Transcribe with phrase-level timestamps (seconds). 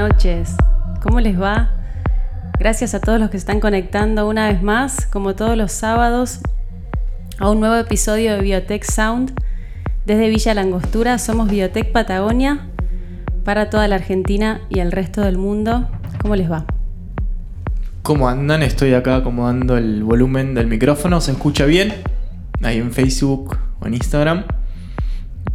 [0.00, 0.56] Noches.
[1.02, 1.72] ¿Cómo les va?
[2.58, 6.40] Gracias a todos los que están conectando una vez más, como todos los sábados,
[7.38, 9.34] a un nuevo episodio de Biotech Sound.
[10.06, 12.70] Desde Villa Langostura somos Biotech Patagonia
[13.44, 15.86] para toda la Argentina y el resto del mundo.
[16.22, 16.64] ¿Cómo les va?
[18.00, 18.62] ¿Cómo andan?
[18.62, 21.20] Estoy acá acomodando el volumen del micrófono.
[21.20, 21.92] ¿Se escucha bien?
[22.62, 24.44] Ahí en Facebook o en Instagram.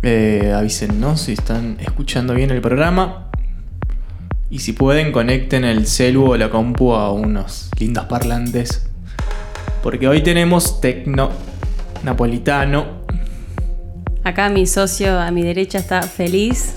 [0.03, 3.24] Eh, avísennos si están escuchando bien el programa.
[4.49, 8.87] Y si pueden, conecten el celu o la compu a unos lindos parlantes.
[9.81, 11.31] Porque hoy tenemos tecno
[12.03, 13.05] napolitano.
[14.23, 16.75] Acá mi socio a mi derecha está feliz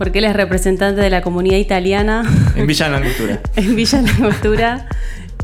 [0.00, 2.22] porque él es representante de la comunidad italiana
[2.56, 3.38] En Villa Langostura.
[3.56, 4.88] en Villa Langostura.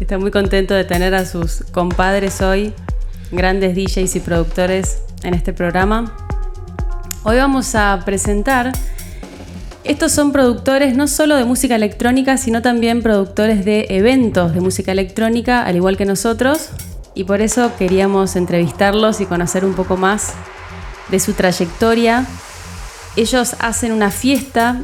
[0.01, 2.73] Está muy contento de tener a sus compadres hoy,
[3.33, 6.17] grandes DJs y productores en este programa.
[7.23, 8.73] Hoy vamos a presentar,
[9.89, 14.93] estos son productores no solo de música electrónica, sino también productores de eventos de música
[14.93, 16.71] electrónica, al igual que nosotros,
[17.15, 20.35] y por eso queríamos entrevistarlos y conocer un poco más
[21.09, 22.27] de su trayectoria.
[23.15, 24.81] Ellos hacen una fiesta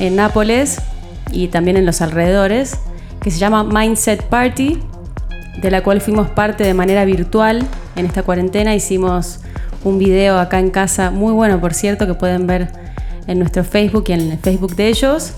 [0.00, 0.78] en Nápoles
[1.30, 2.76] y también en los alrededores
[3.20, 4.80] que se llama Mindset Party,
[5.62, 8.74] de la cual fuimos parte de manera virtual en esta cuarentena.
[8.74, 9.38] Hicimos
[9.84, 12.83] un video acá en casa, muy bueno por cierto, que pueden ver
[13.26, 15.32] en nuestro Facebook y en el Facebook de ellos,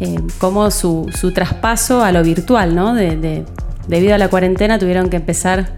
[0.00, 2.94] eh, como su, su traspaso a lo virtual, ¿no?
[2.94, 3.44] De- de-
[3.88, 5.74] debido a la cuarentena tuvieron que empezar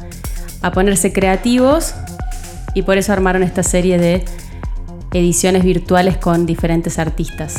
[0.62, 1.94] a ponerse creativos
[2.74, 4.24] y por eso armaron esta serie de
[5.12, 7.54] ediciones virtuales con diferentes artistas.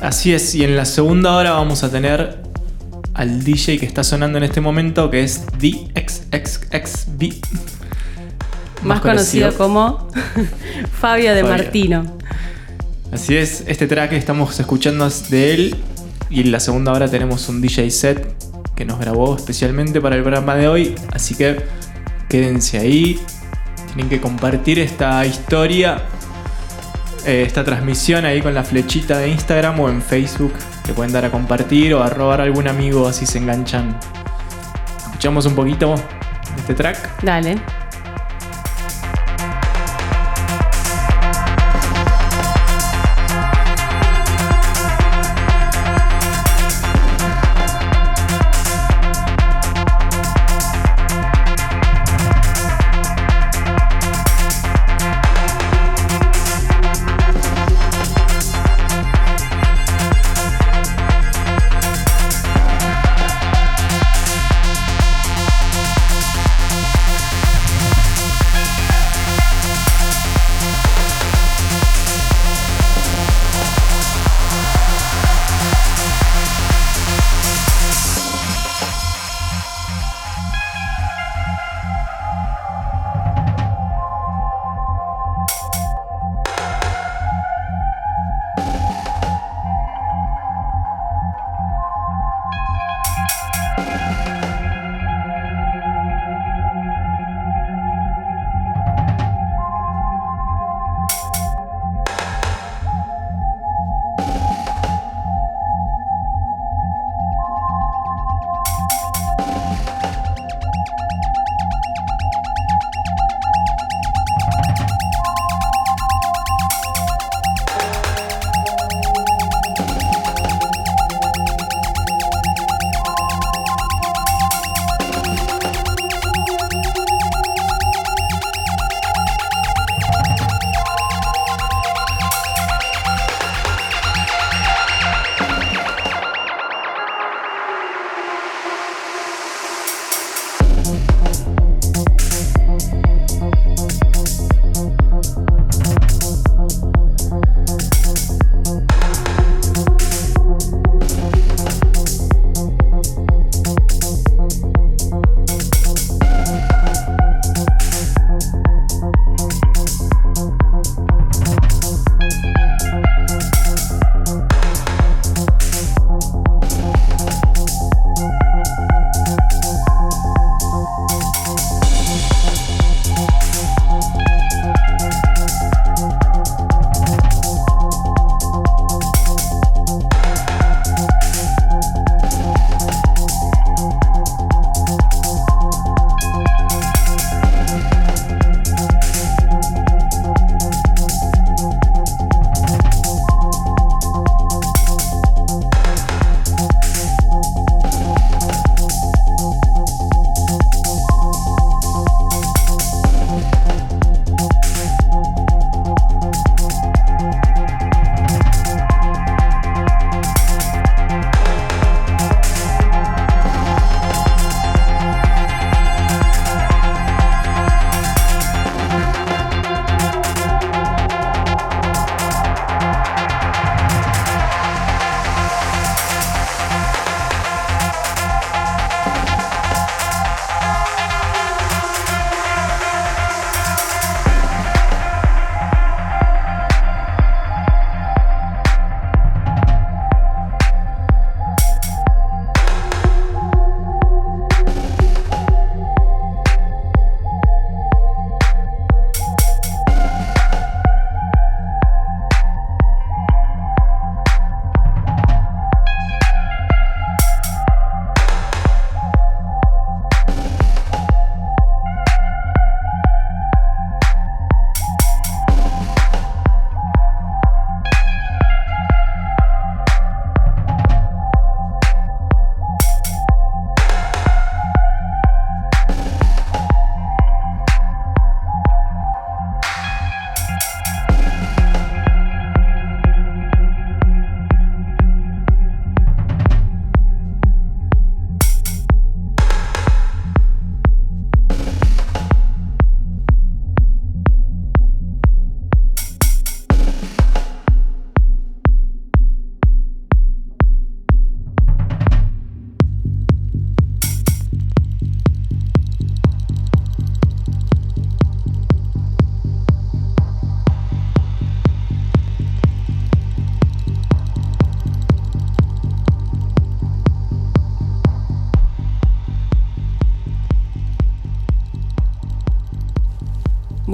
[0.00, 2.42] Así es, y en la segunda hora vamos a tener
[3.14, 7.34] al DJ que está sonando en este momento, que es DXXXB.
[8.82, 10.08] Más, conocido, como
[11.00, 11.56] Fabio de Fabio.
[11.56, 12.16] Martino.
[13.12, 15.76] Así es, este track que estamos escuchando es de él.
[16.30, 18.34] Y en la segunda hora tenemos un DJ set
[18.74, 20.94] que nos grabó especialmente para el programa de hoy.
[21.12, 21.60] Así que
[22.30, 23.20] quédense ahí.
[23.88, 26.00] Tienen que compartir esta historia,
[27.26, 30.54] eh, esta transmisión ahí con la flechita de Instagram o en Facebook.
[30.88, 33.98] Le pueden dar a compartir o a robar a algún amigo así se enganchan.
[35.04, 35.94] Escuchamos un poquito
[36.56, 37.22] este track.
[37.22, 37.81] Dale.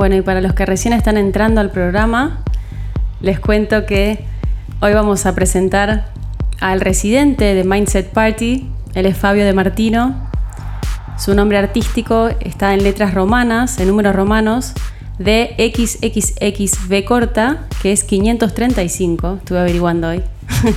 [0.09, 2.43] Bueno, y para los que recién están entrando al programa,
[3.21, 4.25] les cuento que
[4.81, 6.07] hoy vamos a presentar
[6.61, 8.71] al residente de Mindset Party.
[8.95, 10.31] Él es Fabio de Martino.
[11.19, 14.73] Su nombre artístico está en letras romanas, en números romanos,
[15.19, 19.35] de XXXV corta, que es 535.
[19.41, 20.23] Estuve averiguando hoy.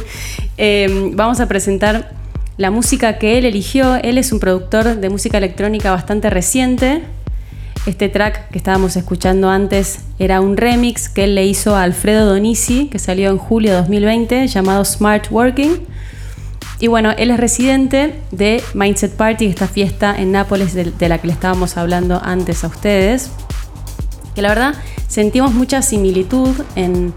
[0.58, 2.12] Eh, vamos a presentar
[2.58, 3.96] la música que él eligió.
[3.96, 7.02] Él es un productor de música electrónica bastante reciente.
[7.88, 12.28] Este track que estábamos escuchando antes era un remix que él le hizo a Alfredo
[12.28, 15.88] Donisi, que salió en julio de 2020, llamado Smart Working.
[16.80, 21.28] Y bueno, él es residente de Mindset Party, esta fiesta en Nápoles de, la que
[21.28, 23.32] le estábamos hablando antes a ustedes.
[24.36, 24.76] Que la verdad
[25.08, 27.14] sentimos mucha similitud en,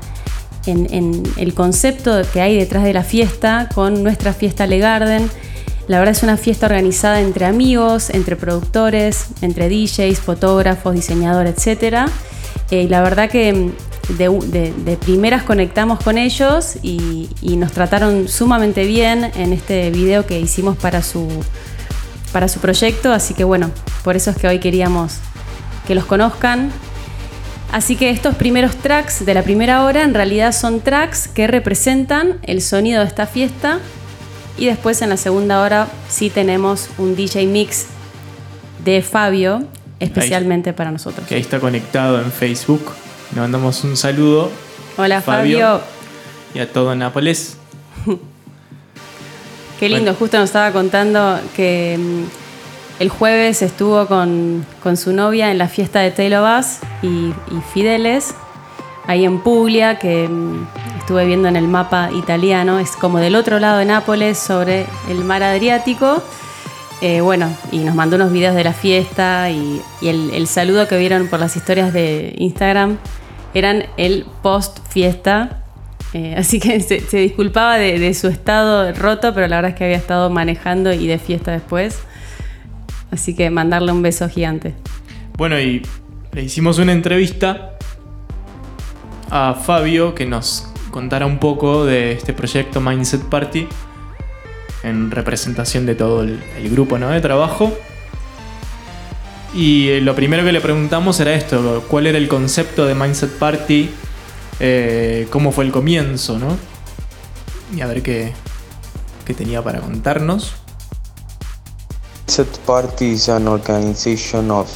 [0.64, 5.30] en, en, el concepto que hay detrás de la fiesta con nuestra fiesta Le Garden.
[5.86, 12.08] La verdad es una fiesta organizada entre amigos, entre productores, entre DJs, fotógrafos, diseñadores, etc.
[12.70, 13.72] Eh, y la verdad que
[14.08, 19.90] de, de, de, primeras conectamos con ellos y, y, nos trataron sumamente bien en este
[19.90, 21.28] video que hicimos para su,
[22.32, 23.12] para su proyecto.
[23.12, 23.70] Así que bueno,
[24.02, 25.18] por eso es que hoy queríamos
[25.86, 26.70] que los conozcan,
[27.74, 32.38] Así que estos primeros tracks de la primera hora en realidad son tracks que representan
[32.44, 33.80] el sonido de esta fiesta
[34.56, 37.86] y después en la segunda hora sí tenemos un DJ mix
[38.84, 39.66] de Fabio
[40.00, 41.26] especialmente ahí, para nosotros.
[41.26, 42.92] Que ahí está conectado en Facebook.
[43.34, 44.50] Le mandamos un saludo.
[44.96, 45.58] Hola Fabio.
[45.58, 45.80] Fabio.
[46.54, 47.56] Y a todo Nápoles.
[49.80, 50.18] Qué lindo, bueno.
[50.18, 51.98] justo nos estaba contando que
[53.00, 57.60] el jueves estuvo con, con, su novia en la fiesta de Taylor Bass y, y,
[57.72, 58.34] Fideles,
[59.06, 60.66] ahí en Puglia, que mm,
[60.98, 65.24] estuve viendo en el mapa italiano, es como del otro lado de Nápoles, sobre el
[65.24, 66.22] mar Adriático.
[67.00, 71.28] Eh, bueno, y nos mandó unos videos de la fiesta y, el, saludo que vieron
[71.28, 72.98] por las historias de Instagram
[73.52, 75.64] eran el post fiesta.
[76.12, 79.76] Eh, así que se, se disculpaba de, de su estado roto, pero la verdad es
[79.76, 81.98] que había estado manejando y de fiesta después.
[83.10, 84.74] Así que mandarle un beso gigante.
[85.36, 85.82] Bueno, y
[86.32, 87.74] le hicimos una entrevista
[89.34, 93.66] a Fabio que nos contara un poco de este proyecto Mindset Party
[94.84, 97.08] en representación de todo el, grupo ¿no?
[97.10, 97.72] de trabajo.
[99.52, 103.32] Y eh, lo primero que le preguntamos era esto, cuál era el concepto de Mindset
[103.32, 103.90] Party,
[104.60, 106.56] eh, cómo fue el comienzo, ¿no?
[107.76, 108.32] Y a ver qué,
[109.24, 110.54] qué tenía para contarnos.
[112.28, 114.70] Set Party is an organization of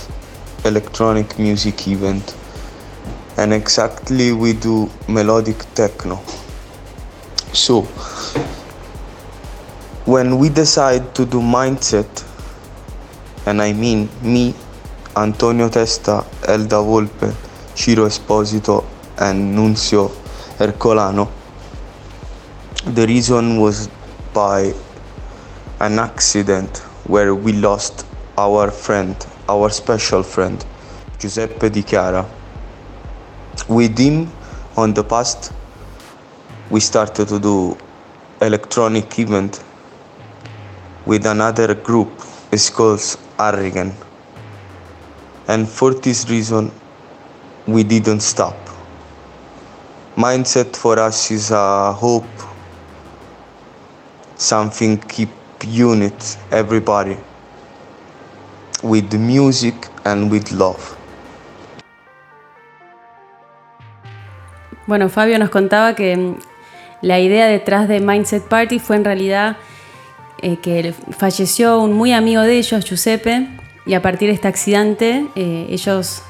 [0.64, 2.24] electronic music event
[3.38, 6.21] and exactly we do melodic techno.
[7.52, 7.83] So
[10.04, 12.25] when we decide to do mindset
[13.47, 14.54] and I mean me,
[15.16, 17.33] Antonio Testa, Elda Volpe,
[17.76, 18.85] Ciro Esposito
[19.18, 20.11] and Nunzio
[20.59, 21.30] Ercolano,
[22.95, 23.88] the reason was
[24.35, 24.73] by
[25.80, 28.04] an accident where we lost
[28.37, 29.14] our friend,
[29.49, 30.64] our special friend,
[31.18, 32.38] Giuseppe Di Chiara.
[33.66, 34.30] With him
[34.76, 35.52] on the past,
[36.70, 37.76] we started to do
[38.40, 39.62] electronic event
[41.06, 42.10] with another group,
[42.52, 43.00] it's called
[43.38, 43.94] Arrigan.
[45.48, 46.70] And for this reason,
[47.66, 48.54] we didn't stop.
[50.16, 52.28] Mindset for us is a hope,
[54.36, 55.30] something keep
[55.64, 57.16] unit everybody
[58.82, 60.97] with music and with love.
[64.88, 66.37] Bueno, Fabio nos contaba que mm,
[67.02, 69.59] la idea detrás de Mindset Party fue en realidad
[70.40, 73.49] eh, que falleció un muy amigo de ellos, Giuseppe,
[73.85, 76.23] y a partir de este accidente eh, ellos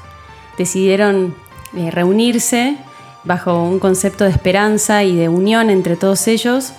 [0.57, 1.35] decidieron
[1.73, 2.75] eh, reunirse
[3.23, 6.73] bajo un concepto de esperanza y de unión entre todos ellos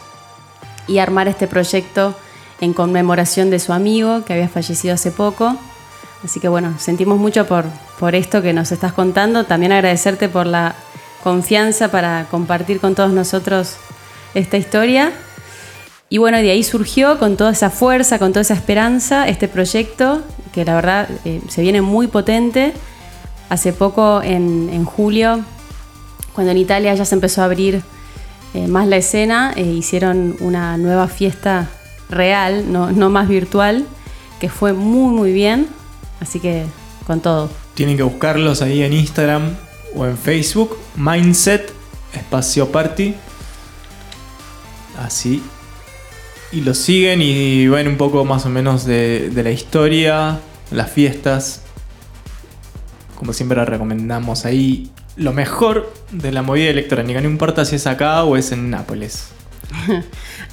[0.87, 2.15] y armar este proyecto
[2.61, 5.57] en conmemoración de su amigo que había fallecido hace poco.
[6.23, 7.65] Así que bueno, sentimos mucho por,
[7.99, 9.45] por esto que nos estás contando.
[9.45, 10.75] También agradecerte por la
[11.23, 13.77] confianza para compartir con todos nosotros
[14.35, 15.13] esta historia.
[16.09, 20.23] Y bueno, de ahí surgió con toda esa fuerza, con toda esa esperanza, este proyecto
[20.53, 22.73] que la verdad eh, se viene muy potente.
[23.49, 25.41] Hace poco, en, en, julio,
[26.35, 27.83] cuando en Italia ya se empezó a abrir
[28.55, 31.69] eh, más la escena, eh, hicieron una nueva fiesta
[32.09, 33.87] real, no, no más virtual,
[34.41, 35.69] que fue muy muy bien.
[36.21, 36.65] Así que
[37.07, 37.49] con todo.
[37.75, 39.57] Tienen que buscarlos ahí en Instagram
[39.95, 40.77] o en Facebook.
[41.01, 41.73] Mindset
[42.13, 43.15] Espacio Party.
[44.99, 45.43] Así.
[46.53, 50.41] Y los siguen y ven un poco más o menos de, de la historia,
[50.71, 51.63] las fiestas.
[53.17, 58.25] como siempre recomendamos ahí lo mejor de la movida electrónica, no importa si es acá
[58.25, 59.29] o es en Nápoles.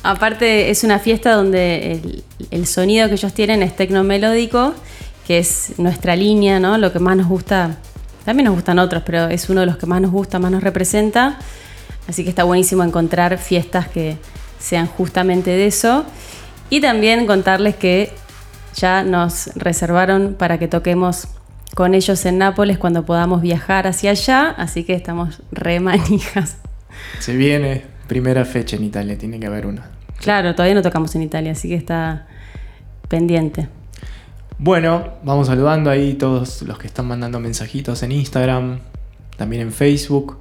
[0.03, 4.73] Aparte es una fiesta donde el, el sonido que ellos tienen es tecnomelódico,
[5.25, 6.77] que es nuestra línea, ¿no?
[6.77, 7.77] Lo que más nos gusta,
[8.27, 10.61] también nos gustan otros, pero es uno de los que más nos gusta, más nos
[10.61, 11.39] representa.
[12.09, 14.17] Así que está buenísimo encontrar fiestas que
[14.59, 16.03] sean justamente de eso.
[16.69, 18.11] Y también contarles que
[18.75, 21.29] ya nos reservaron para que toquemos
[21.73, 26.57] con ellos en Nápoles cuando podamos viajar hacia allá, así que estamos re manijas.
[27.19, 29.89] Se viene primera fecha en Italia, tiene que haber una.
[30.19, 32.27] Claro, todavía no tocamos en Italia, así que está
[33.07, 33.69] pendiente.
[34.59, 38.79] Bueno, vamos saludando ahí todos los que están mandando mensajitos en Instagram,
[39.37, 40.39] también en Facebook.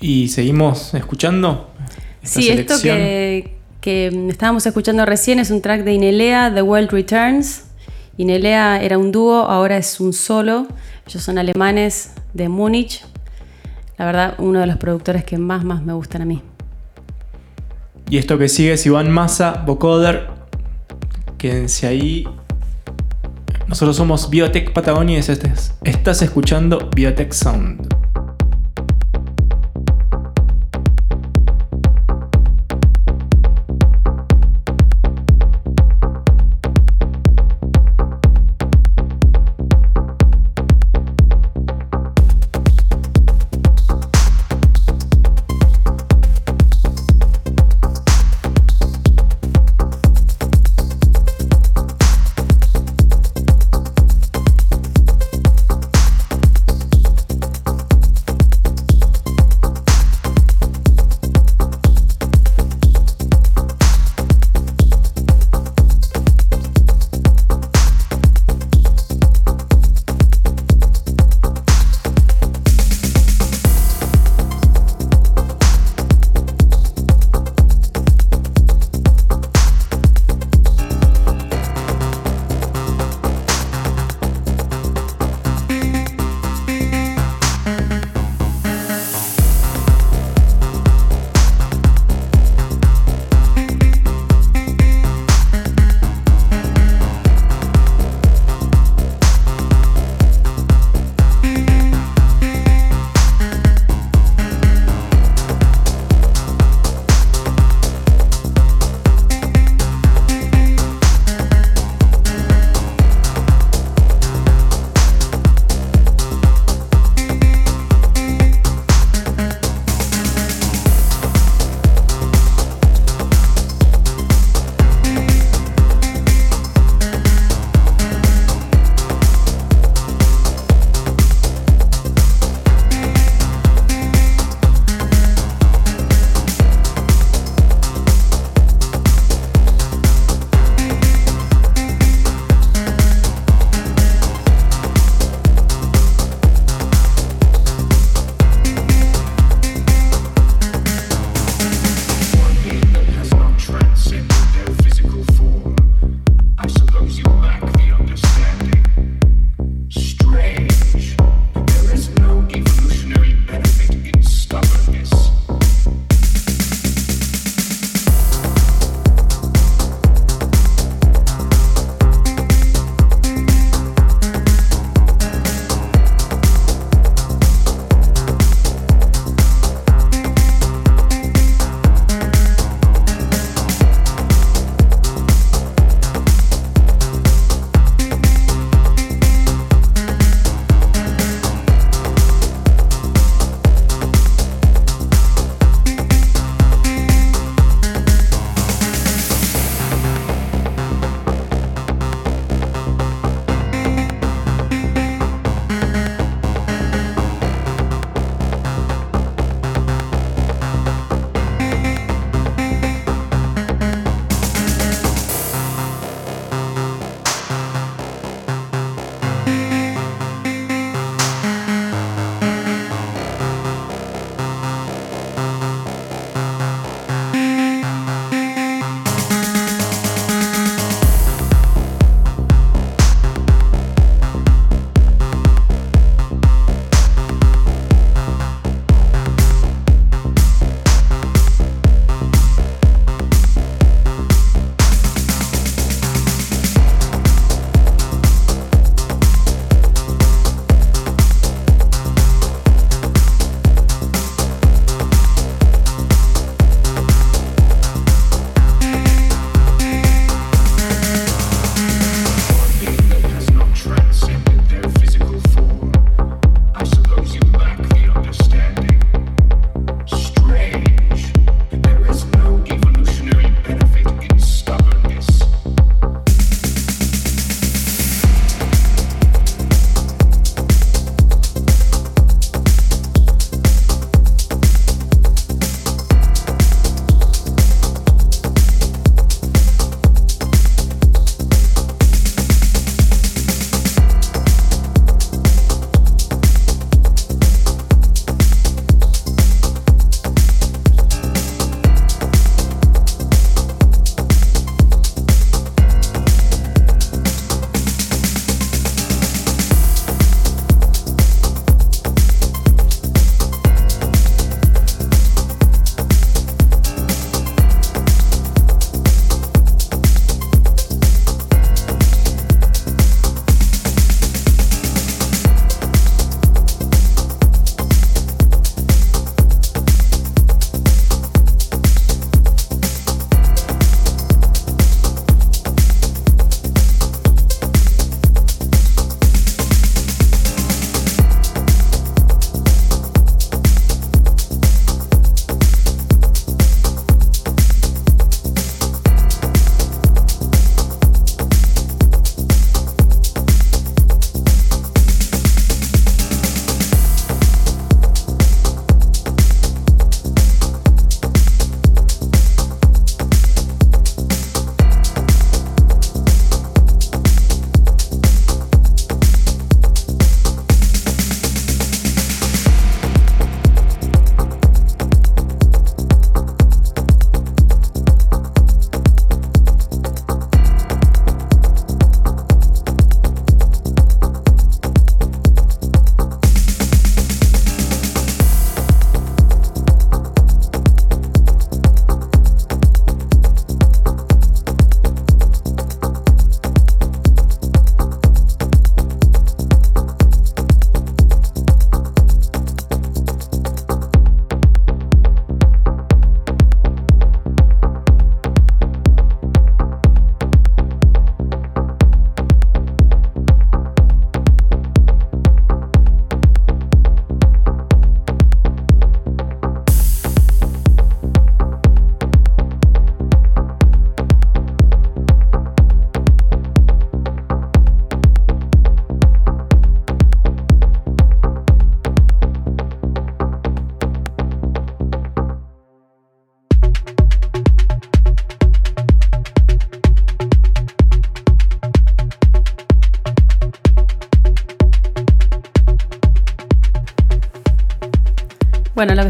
[0.00, 1.70] Y seguimos escuchando.
[2.22, 2.96] Esta sí, esto selección.
[2.96, 7.64] que, que estábamos escuchando recién es un track de Inelea, The World Returns.
[8.18, 10.68] Inelea era un dúo, ahora es un solo.
[11.06, 13.04] Ellos son alemanes de Múnich.
[13.96, 16.40] La verdad, uno de los productores que más, más me gustan a mí.
[18.08, 20.28] Y esto que sigue es Iván Massa, Vocoder.
[21.36, 22.24] Quédense ahí.
[23.68, 27.97] Nosotros somos Biotech Patagonia y estás, estás escuchando Biotech Sound.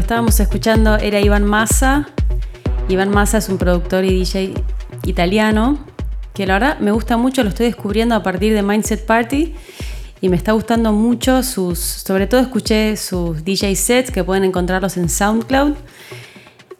[0.09, 2.09] Estábamos escuchando era Iván Massa.
[2.87, 4.55] Iván Massa es un productor y DJ
[5.05, 5.77] italiano
[6.33, 9.53] que la verdad me gusta mucho, lo estoy descubriendo a partir de Mindset Party
[10.19, 14.97] y me está gustando mucho sus, sobre todo escuché sus DJ sets que pueden encontrarlos
[14.97, 15.75] en SoundCloud.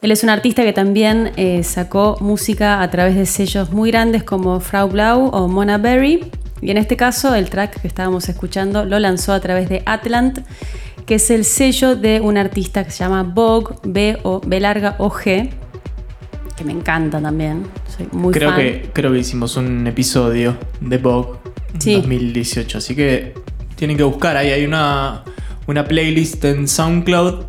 [0.02, 4.24] Él es un artista que también eh, sacó música a través de sellos muy grandes
[4.24, 6.32] como Frau Blau o Mona Berry.
[6.62, 10.39] Y en este caso, el track que estábamos escuchando lo lanzó a través de Atlant,
[11.10, 14.95] que es el sello de un artista que se llama Vogue, B o B larga
[15.00, 15.50] O G,
[16.56, 17.65] que me encanta también.
[17.98, 18.60] Soy muy creo fan.
[18.60, 21.39] Que, creo que hicimos un episodio de Vogue
[21.74, 21.95] en Sí.
[21.95, 23.34] 2018, así que
[23.76, 24.38] tienen que buscar.
[24.38, 25.24] Ahí hay una,
[25.65, 27.43] una playlist en SoundCloud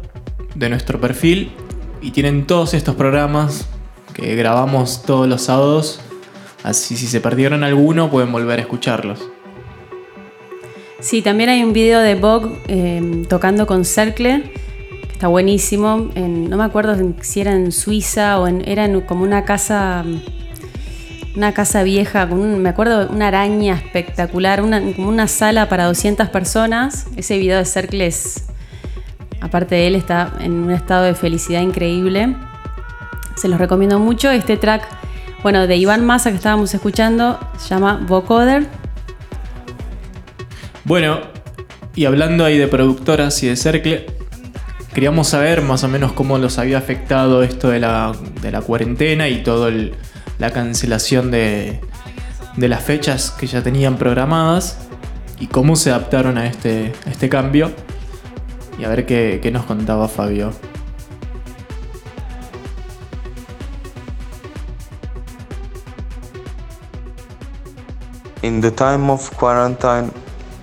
[0.54, 1.52] de nuestro perfil
[2.00, 3.68] y tienen todos estos programas
[4.14, 6.00] que grabamos todos los sábados.
[6.62, 9.20] Así si se perdieron alguno pueden volver a escucharlos.
[11.00, 14.42] Sí, también hay un video de Vogue eh, tocando con Cercle,
[15.02, 16.10] que está buenísimo.
[16.14, 20.04] En- no me acuerdo si era en Suiza o en, era en como una casa,
[21.34, 26.28] una casa vieja, con me acuerdo una araña espectacular, una, como una sala para 200
[26.28, 27.06] personas.
[27.16, 28.44] Ese video de Cercle es,
[29.40, 32.36] aparte de él, está en un estado de felicidad increíble.
[33.36, 34.30] Se los recomiendo mucho.
[34.30, 34.86] Este track,
[35.42, 38.66] bueno, de Iván Massa que estábamos escuchando, se llama Vocoder.
[40.84, 41.20] Bueno,
[41.94, 44.06] y hablando ahí de productoras y de Cercle,
[44.94, 49.28] queríamos saber más o menos cómo los había afectado esto de la, de la cuarentena
[49.28, 49.70] y toda
[50.38, 51.80] la cancelación de,
[52.56, 54.78] de las fechas que ya tenían programadas
[55.38, 57.70] y cómo se adaptaron a este, este cambio.
[58.78, 60.52] Y a ver qué, qué nos contaba Fabio.
[68.42, 70.10] In the time of quarantine,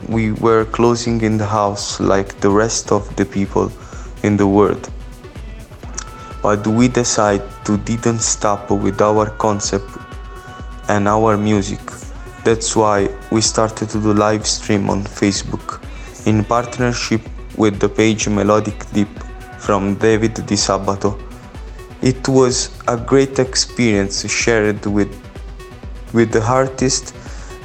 [0.07, 3.71] we were closing in the house like the rest of the people
[4.23, 4.89] in the world.
[6.41, 9.89] But we decided to didn't stop with our concept
[10.87, 11.79] and our music.
[12.43, 15.83] That's why we started to do live stream on Facebook
[16.25, 17.21] in partnership
[17.57, 19.09] with the page Melodic Deep
[19.59, 21.19] from David Di Sabato.
[22.01, 25.13] It was a great experience shared with
[26.13, 27.13] with the artist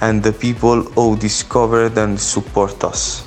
[0.03, 3.25] and the people who discovered and support us.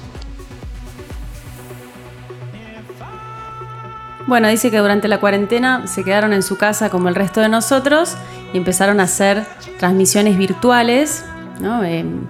[4.28, 7.50] Bueno, dice que durante la cuarentena se quedaron en su casa como el resto de
[7.50, 8.16] nosotros
[8.54, 9.46] y empezaron a hacer
[9.78, 11.24] transmisiones virtuales,
[11.62, 11.84] ¿no?
[11.84, 12.22] Em,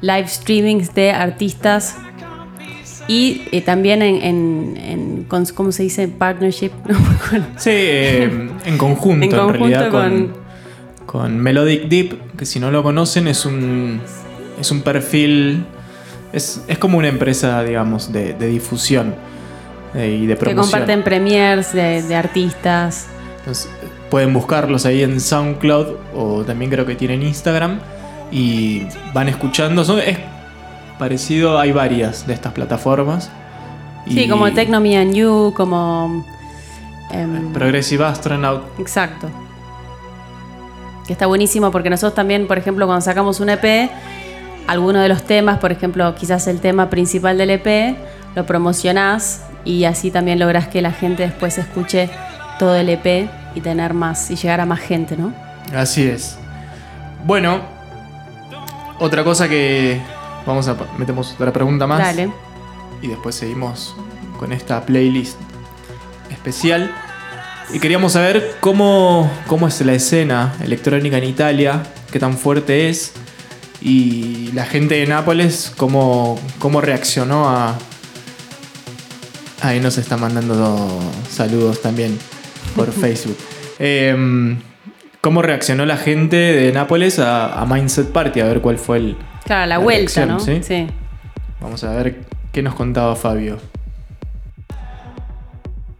[0.00, 1.96] live streamings de artistas
[3.08, 6.06] y eh, también en, en- en- con- ¿cómo se dice?
[6.06, 7.46] Partnership, no me acuerdo.
[7.56, 10.47] Sí, eh, en conjunto, En en, conjunto realidad con, con-
[11.08, 13.98] con Melodic Deep, que si no lo conocen es un,
[14.60, 15.64] es un perfil,
[16.34, 19.14] es, es como una empresa, digamos, de, de difusión
[19.94, 20.64] eh, y de que promoción.
[20.70, 23.06] comparten premiers de, de artistas.
[23.38, 23.70] Entonces,
[24.10, 27.78] pueden buscarlos ahí en SoundCloud o también creo que tienen Instagram
[28.30, 28.82] y
[29.14, 29.84] van escuchando.
[29.84, 30.18] Son, es
[30.98, 33.30] parecido, hay varias de estas plataformas.
[34.06, 36.22] Sí, Y como Techno Me and You, como...
[37.10, 38.62] em, Progressive Astronaut.
[38.78, 39.30] Exacto.
[41.08, 43.90] Que está buenísimo porque nosotros también, por ejemplo, cuando sacamos un EP,
[44.66, 47.96] alguno de los temas, por ejemplo, quizás el tema principal del EP,
[48.36, 52.10] lo promocionás y así también lográs que la gente después escuche
[52.58, 55.32] todo el EP y tener más y llegar a más gente, ¿no?
[55.74, 56.38] Así es.
[57.24, 57.62] Bueno,
[58.98, 60.02] otra cosa que
[60.44, 62.30] vamos a metemos otra pregunta más Dale.
[63.00, 63.96] y después seguimos
[64.38, 65.38] con esta playlist
[66.30, 66.90] especial.
[67.72, 73.12] Y queríamos saber cómo, cómo es la escena electrónica en Italia, qué tan fuerte es
[73.82, 77.76] y la gente de Nápoles cómo, cómo reaccionó a...
[79.60, 80.88] Ahí nos está mandando
[81.28, 82.18] saludos también
[82.74, 83.36] por Facebook.
[83.78, 84.58] Em,
[85.20, 88.40] ¿Cómo reaccionó la gente de Nápoles a, a Mindset Party?
[88.40, 89.16] A ver cuál fue el...
[89.44, 90.40] Claro, la, La vuelta, reacción, ¿no?
[90.40, 90.66] ¿sí?
[90.66, 90.86] sí.
[91.60, 93.58] Vamos a ver qué nos contaba Fabio.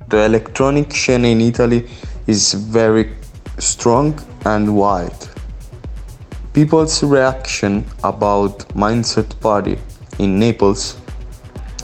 [0.08, 1.86] The electronic scene in Italy
[2.26, 3.14] is very
[3.58, 5.28] strong and wide.
[6.54, 9.78] People's reaction about Mindset Party
[10.18, 10.96] in Naples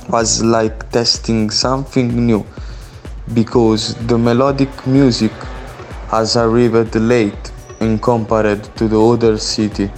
[0.09, 2.47] was like testing something new
[3.35, 5.33] because the melodic music
[6.09, 9.91] has arrived late in compared to the other city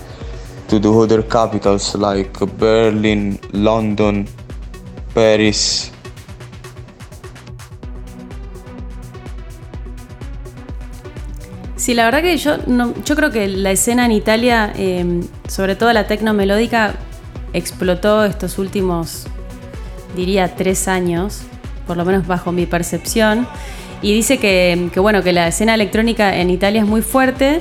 [0.68, 4.26] to the other capitals like Berlin, London,
[5.14, 5.92] Paris,
[11.86, 15.76] Sí, la verdad que yo, no, yo creo que la escena en Italia, eh, sobre
[15.76, 16.94] todo la tecno melódica,
[17.52, 19.28] explotó estos últimos,
[20.16, 21.42] diría, tres años.
[21.86, 23.46] por lo menos bajo mi percepción.
[24.02, 27.60] Y dice que, que, bueno, que la escena electrónica en Italia es muy fuerte,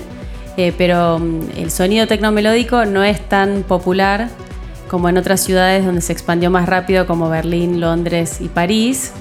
[0.58, 4.30] eh, pero mm, el sonido tecnomelódico no es tan popular
[4.90, 9.14] como en otras ciudades donde se expandió más rápido, como Berlín, Londres y París.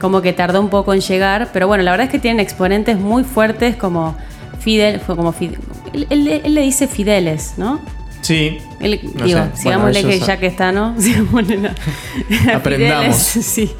[0.00, 2.98] Como que tardó un poco en llegar, pero bueno, la verdad es que tienen exponentes
[2.98, 4.16] muy fuertes como
[4.60, 5.58] Fidel, fue como Fidel,
[5.92, 7.80] él, él- él le dice Fideles, ¿no?
[8.20, 8.58] Sí.
[8.80, 10.94] Él- No digo, sé, sigámosle bueno, que ya que está, ¿no?
[11.00, 11.70] Sigámosle
[12.54, 13.16] Aprendamos.
[13.16, 13.70] Fideles, sí.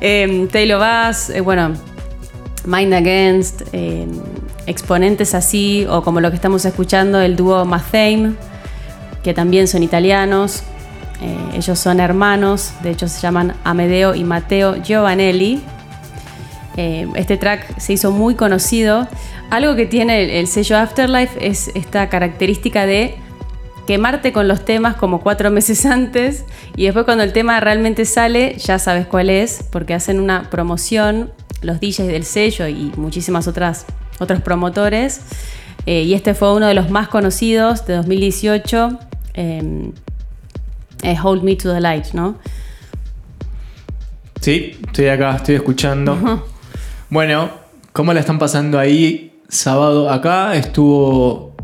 [0.00, 1.72] Eh, Taylor Bass, eh, bueno,
[2.64, 4.06] Mind Against, eh,
[4.66, 8.32] exponentes así, o como lo que estamos escuchando, el dúo Mathame,
[9.22, 10.62] que también son italianos.
[11.22, 15.62] Eh, ellos son hermanos, de hecho se llaman Amedeo y Matteo Giovanelli.
[16.76, 19.06] Eh, este track se hizo muy conocido.
[19.50, 23.14] Algo que tiene el, el sello Afterlife es esta característica de
[23.86, 26.44] quemarte con los temas como cuatro meses antes
[26.76, 31.32] y después cuando el tema realmente sale ya sabes cuál es porque hacen una promoción
[31.62, 33.86] los DJs del sello y muchísimas otras
[34.18, 35.20] otros promotores
[35.84, 38.98] Eh, y este fue uno de los más conocidos de 2018
[41.02, 42.36] eh, Hold Me to the Light ¿no?
[44.42, 46.48] Sí, estoy acá, estoy escuchando.
[47.10, 47.48] Bueno,
[47.92, 50.10] ¿cómo la están pasando ahí sábado?
[50.10, 51.54] Acá estuvo.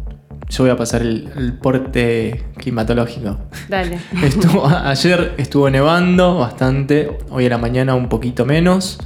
[0.48, 3.36] Yo voy a pasar el, el porte climatológico.
[3.68, 8.98] dale Estuvo, ayer estuvo nevando bastante, hoy a la mañana un poquito menos.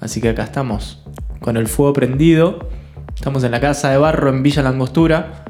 [0.00, 1.04] Así que acá estamos,
[1.40, 2.68] con el fuego prendido.
[3.14, 5.44] Estamos en la casa de barro en Villa Langostura.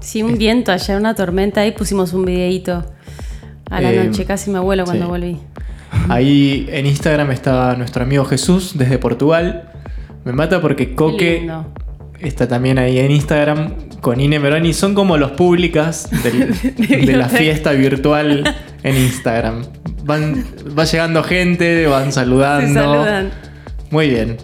[0.00, 2.84] Sí, un viento ayer, una tormenta, ahí pusimos un videíto
[3.70, 5.10] a la Eh, noche, casi me vuelo cuando sí.
[5.10, 5.38] volví.
[6.08, 9.70] Ahí en Instagram está nuestro amigo Jesús desde Portugal.
[10.24, 11.48] Me mata porque Coque
[12.20, 14.72] está también ahí en Instagram con Ine Meroni.
[14.72, 16.54] Son como los públicas del-
[17.06, 19.62] de, la fiesta virtual en Instagram.
[20.04, 20.44] Van,
[20.78, 22.80] va llegando gente, van Se saludando.
[22.80, 23.30] saludan.
[23.90, 24.36] Muy bien.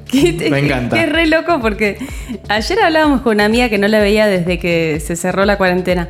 [0.50, 0.96] Me encanta.
[0.96, 1.98] Qué re loco porque
[2.48, 6.08] ayer hablábamos con una amiga que no la veía desde que se cerró la cuarentena.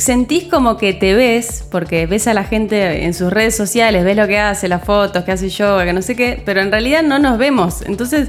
[0.00, 4.16] Sentís como que te ves, porque ves a la gente en sus redes sociales, ves
[4.16, 7.02] lo que hace, las fotos, que hace yoga, que no sé qué, pero en realidad
[7.02, 7.82] no nos vemos.
[7.82, 8.28] Entonces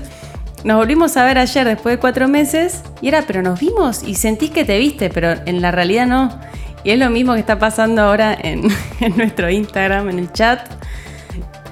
[0.63, 4.15] nos volvimos a ver ayer después de cuatro meses y era, pero nos vimos y
[4.15, 6.39] sentís que te viste, pero en la realidad no.
[6.83, 8.63] Y es lo mismo que está pasando ahora en,
[8.99, 10.59] en nuestro Instagram, en el chat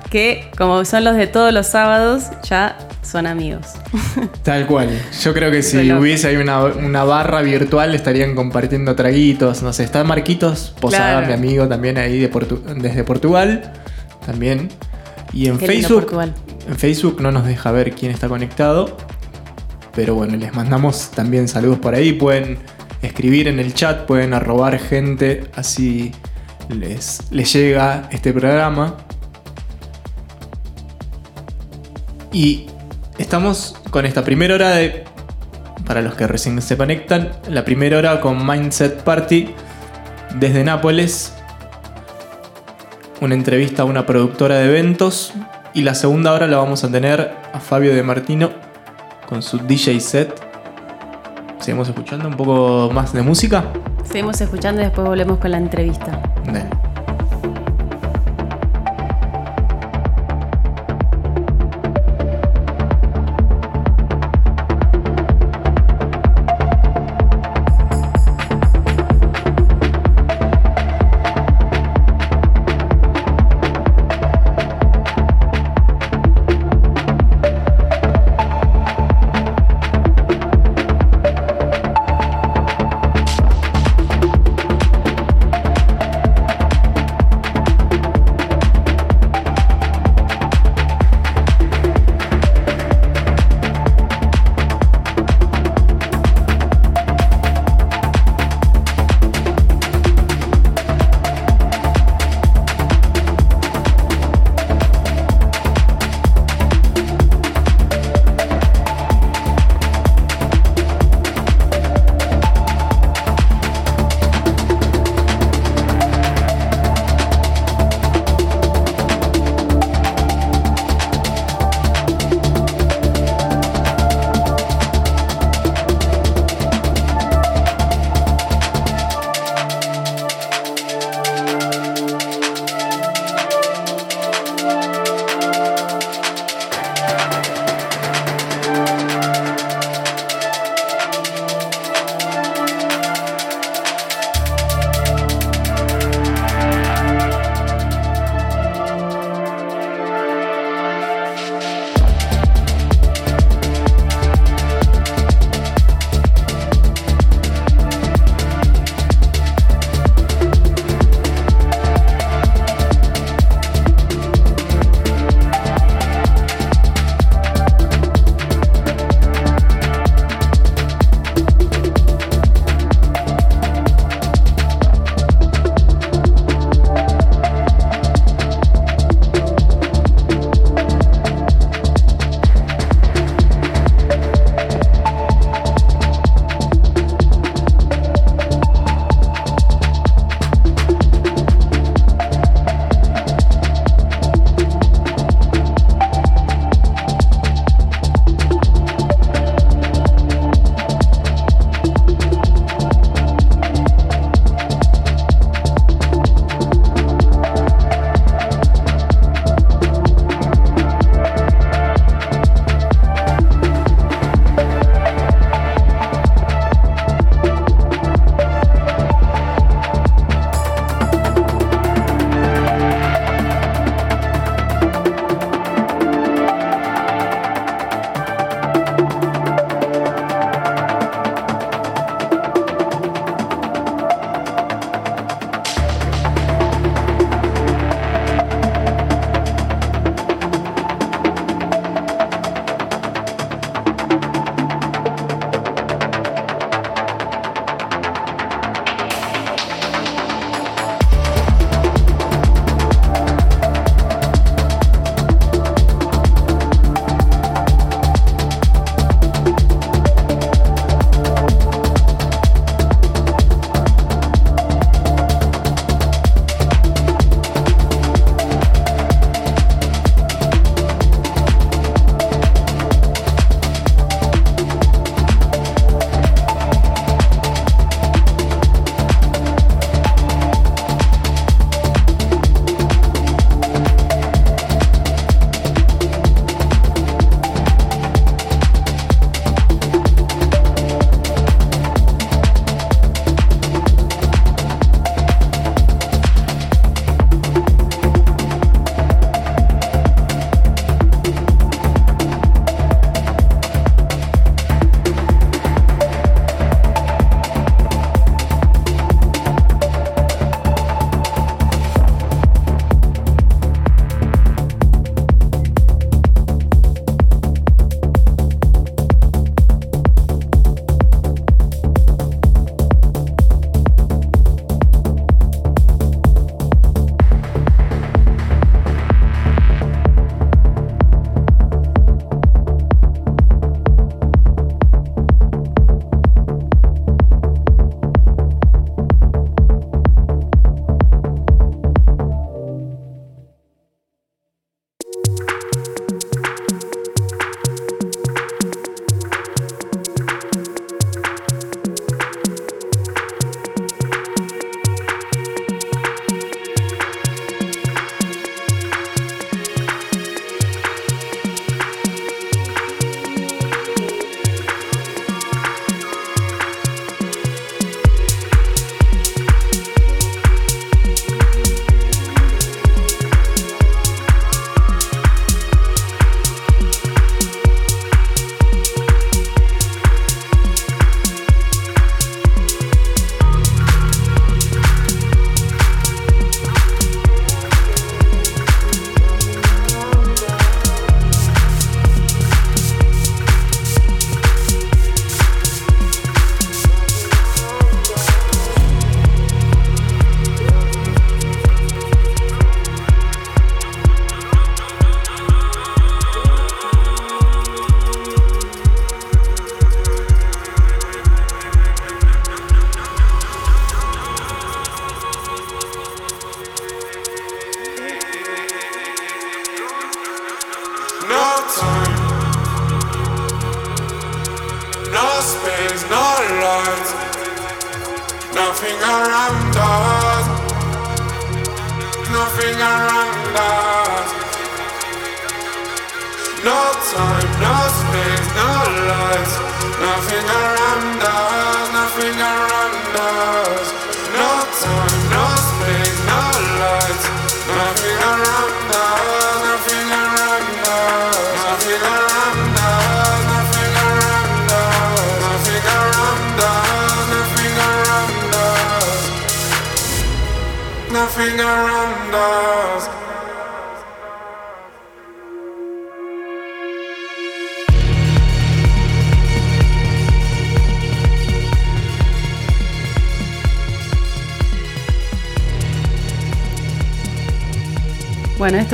[0.10, 3.66] que como son los de todos los sábados, ya son amigos.
[4.44, 4.90] Tal cual.
[5.22, 9.62] Yo creo que si hubiese ahí una, una barra virtual estarían compartiendo traguitos.
[9.64, 11.28] No sé, está Marquitos Posada, Claro.
[11.28, 13.74] mi amigo también ahí de Portu- desde Portugal.
[14.26, 14.70] También.
[15.34, 16.02] Y en Qué Facebook.
[16.02, 16.34] Portugal.
[16.68, 18.98] En Facebook no nos deja ver quién está conectado.
[19.96, 22.14] Pero bueno, les mandamos también saludos por ahí.
[22.14, 22.60] Pueden
[23.02, 26.12] escribir en el chat, pueden arrobar gente, así
[26.70, 28.98] les, les llega este programa.
[32.32, 32.68] Y
[33.20, 35.04] estamos con esta primera hora de.
[35.86, 39.54] Para los que recién se conectan, la primera hora con Mindset Party
[40.36, 41.34] desde Nápoles.
[43.22, 45.34] Una entrevista a una productora de eventos.
[45.74, 48.52] Y la segunda hora la vamos a tener a Fabio De Martino
[49.28, 50.34] con su DJ set.
[51.60, 53.66] Seguimos escuchando un poco más de música.
[54.04, 56.22] Seguimos escuchando y después volvemos con la entrevista.
[56.46, 56.79] Dale.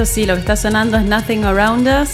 [0.06, 2.10] Sí, lo que está sonando es Nothing Around Us.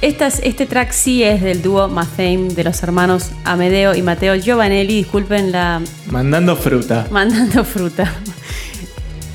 [0.00, 4.34] Esta es- este track sí es del dúo Mathame de los hermanos Amedeo y Mateo
[4.34, 4.96] Giovanelli.
[4.96, 5.80] Disculpen la
[6.10, 7.06] Mandando fruta.
[7.10, 8.12] mandando fruta.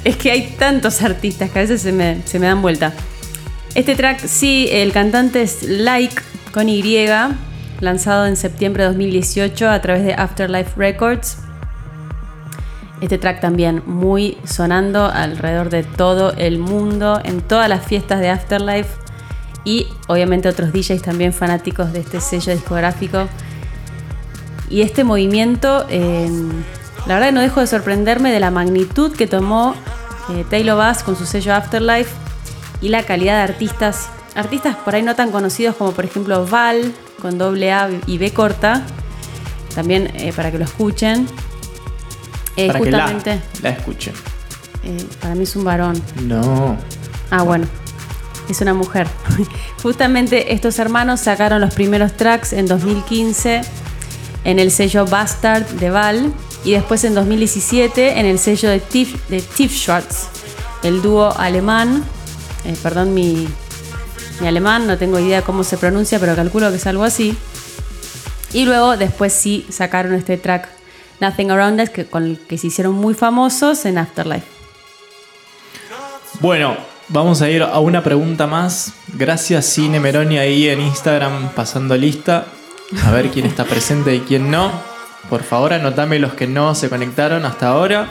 [0.04, 2.94] Es que hay tantos artistas que a veces se me, se me dan vuelta.
[3.76, 6.16] Este track sí, el cantante es Like
[6.54, 6.84] con Y,
[7.80, 11.38] lanzado en septiembre de 2018 a través de Afterlife Records.
[13.02, 18.30] Este track también muy sonando alrededor de todo el mundo, en todas las fiestas de
[18.30, 18.90] Afterlife
[19.64, 23.28] y obviamente otros DJs también fanáticos de este sello discográfico.
[24.70, 26.30] Y este movimiento, eh,
[27.08, 29.76] la verdad no dejo de sorprenderme de la magnitud que tomó
[30.30, 32.12] eh, Taylor Bass con su sello Afterlife
[32.82, 36.94] y la calidad de artistas, artistas por ahí no tan conocidos como por ejemplo Val
[37.22, 38.84] con doble A y B corta,
[39.74, 41.28] también eh, para que lo escuchen.
[42.64, 44.14] Eh, para que la, justamente, la escuchen.
[44.84, 46.02] eh, para mí es un varón.
[46.24, 46.78] No.
[47.32, 47.68] Ah, bueno.
[48.50, 49.08] Es una mujer.
[49.84, 53.62] Justamente estos hermanos sacaron los primeros tracks en 2015
[54.44, 56.34] en el sello Bastard de Val
[56.64, 60.28] y después en 2017 en el sello de Tiff, de Tiff Schwartz,
[60.82, 62.04] el dúo alemán.
[62.66, 63.48] eh, perdón mi,
[64.42, 67.38] mi alemán, no tengo idea cómo se pronuncia, pero calculo que es algo así.
[68.52, 70.68] Y luego después sí sacaron este track
[71.20, 74.48] Nothing Around Us que, con el que se hicieron muy famosos en Afterlife.
[76.40, 76.78] Bueno,
[77.10, 78.94] vamos a ir a una pregunta más.
[79.14, 82.46] Gracias Cine Meroni ahí en Instagram pasando lista.
[83.06, 84.72] A ver quién está presente y quién no.
[85.30, 88.08] Por favor, anotame los que no se conectaron hasta ahora.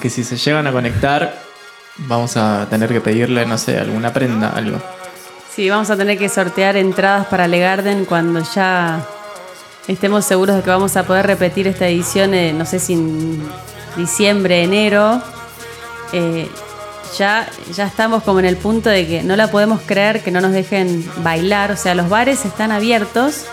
[0.00, 1.42] Que si se llegan a conectar,
[1.96, 4.78] vamos a tener que pedirle, no sé, alguna prenda, algo.
[5.52, 9.04] Sí, vamos a tener que sortear entradas para Le Garden cuando ya
[9.88, 13.42] estemos seguros de que vamos a poder repetir esta edición, eh, no sé si en
[13.96, 15.20] diciembre, enero.
[16.12, 16.48] Eh,
[17.16, 20.40] ya, ya estamos como en el punto de que no la podemos creer que no
[20.40, 21.72] nos dejen bailar.
[21.72, 23.46] O sea, los bares están abiertos,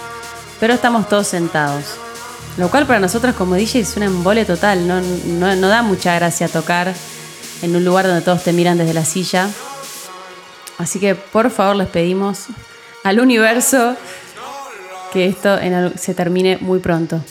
[0.60, 1.86] pero estamos todos sentados.
[2.58, 4.88] Lo cual para nosotros como DJ es un embole total.
[4.88, 6.94] No, no, no da mucha gracia tocar
[7.62, 9.50] en un lugar donde todos te miran desde la silla.
[10.78, 12.48] Así que por favor les pedimos
[13.04, 13.96] al universo
[15.16, 17.22] que esto en se termine muy pronto.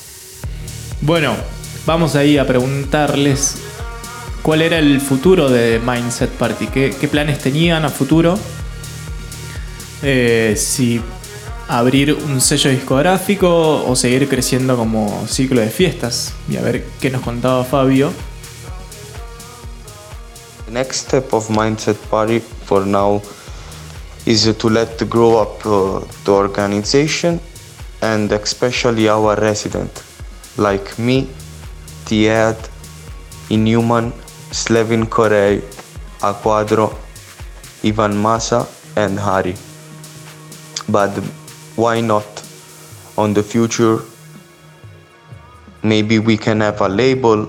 [1.02, 1.36] Bueno,
[1.84, 3.56] vamos ahí a preguntarles
[4.40, 8.38] cuál era el futuro de Mindset Party, qué, qué planes tenían a futuro,
[10.06, 11.00] Eh, si
[11.68, 16.34] abrir un sello discográfico o seguir creciendo como ciclo de fiestas.
[16.48, 18.12] Y a ver qué nos contaba Fabio.
[20.66, 23.22] The next step of Mindset Party for now
[24.26, 27.40] is to let grow up uh, the organization
[28.04, 30.02] and especially our resident,
[30.58, 31.28] like me,
[32.04, 32.56] Tied,
[33.48, 34.12] Inhuman,
[34.52, 35.62] Slevin Korei,
[36.20, 36.94] Aquadro,
[37.82, 39.54] Ivan Masa, and Hari.
[40.88, 41.12] But
[41.76, 42.26] why not
[43.16, 44.00] on the future?
[45.82, 47.48] Maybe we can have a label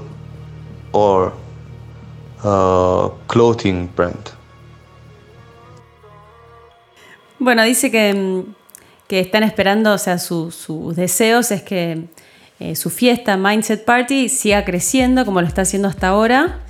[0.93, 1.33] or
[2.43, 4.31] a clothing brand.
[7.39, 8.55] Bueno, dice que, mm,
[9.07, 12.05] que están esperando, o sea, su- sus deseos es que
[12.59, 16.61] eh, su fiesta Mindset Party siga creciendo como lo está haciendo hasta ahora.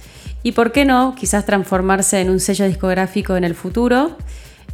[0.43, 4.17] Y por qué no, quizás transformarse en un sello discográfico en el futuro.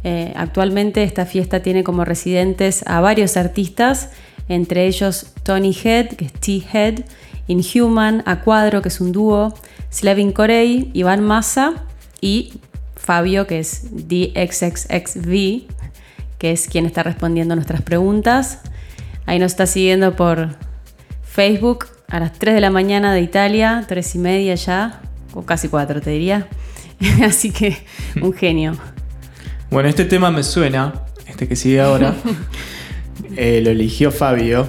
[0.04, 4.10] Eh, actualmente esta fiesta tiene como residentes a varios artistas,
[4.48, 7.04] entre ellos Tony Head, que es T-Head,
[7.46, 9.54] Inhuman, Aquadro, que es un dúo,
[9.92, 11.84] Slavin Corey, Iván Massa
[12.20, 12.54] y
[12.96, 15.66] Fabio, que es DXXXV,
[16.42, 18.58] que es quien está respondiendo nuestras preguntas.
[19.26, 20.56] Ahí nos está siguiendo por
[21.22, 25.02] Facebook a las 3 de la mañana de Italia, 3 y media ya,
[25.34, 26.48] o casi 4 te diría.
[27.24, 27.86] Así que
[28.20, 28.72] un genio.
[29.70, 31.04] Bueno, este tema me suena.
[31.28, 32.16] este que sigue ahora,
[33.36, 34.68] eh, lo eligió Fabio.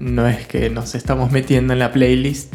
[0.00, 2.54] No es que nos estamos metiendo en la playlist.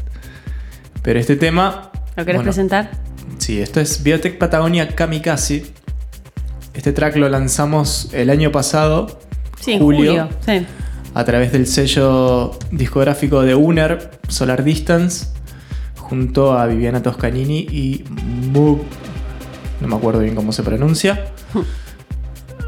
[1.04, 1.92] Pero este tema.
[2.16, 2.90] ¿Lo querés bueno, presentar?
[3.38, 5.77] Sí, esto es Biotech Patagonia Kamikaze.
[6.78, 9.20] Este track lo lanzamos el año pasado,
[9.60, 10.12] Sí, Julio.
[10.12, 10.30] julio.
[10.46, 10.66] Sí.
[11.16, 15.26] a través del sello discográfico de Uner, Solar Distance,
[15.98, 18.04] junto a Viviana Toscanini y
[18.54, 18.82] Moog.
[19.82, 21.26] No me acuerdo bien cómo se pronuncia.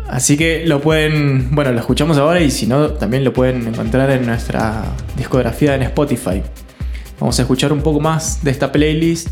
[0.09, 4.09] Así que lo pueden, bueno, lo escuchamos ahora y si no, también lo pueden encontrar
[4.09, 4.83] en nuestra
[5.15, 6.41] discografía en Spotify.
[7.19, 9.29] Vamos a escuchar un poco más de esta playlist.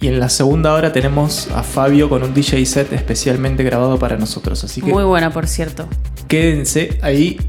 [0.00, 4.16] Y en la segunda hora tenemos a Fabio con un DJ set especialmente grabado para
[4.16, 4.62] nosotros.
[4.62, 5.88] Así que Muy buena, por cierto.
[6.28, 7.40] quédense ahí.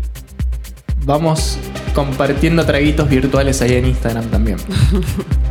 [1.06, 1.58] Vamos
[1.94, 4.58] compartiendo traguitos virtuales ahí en Instagram también.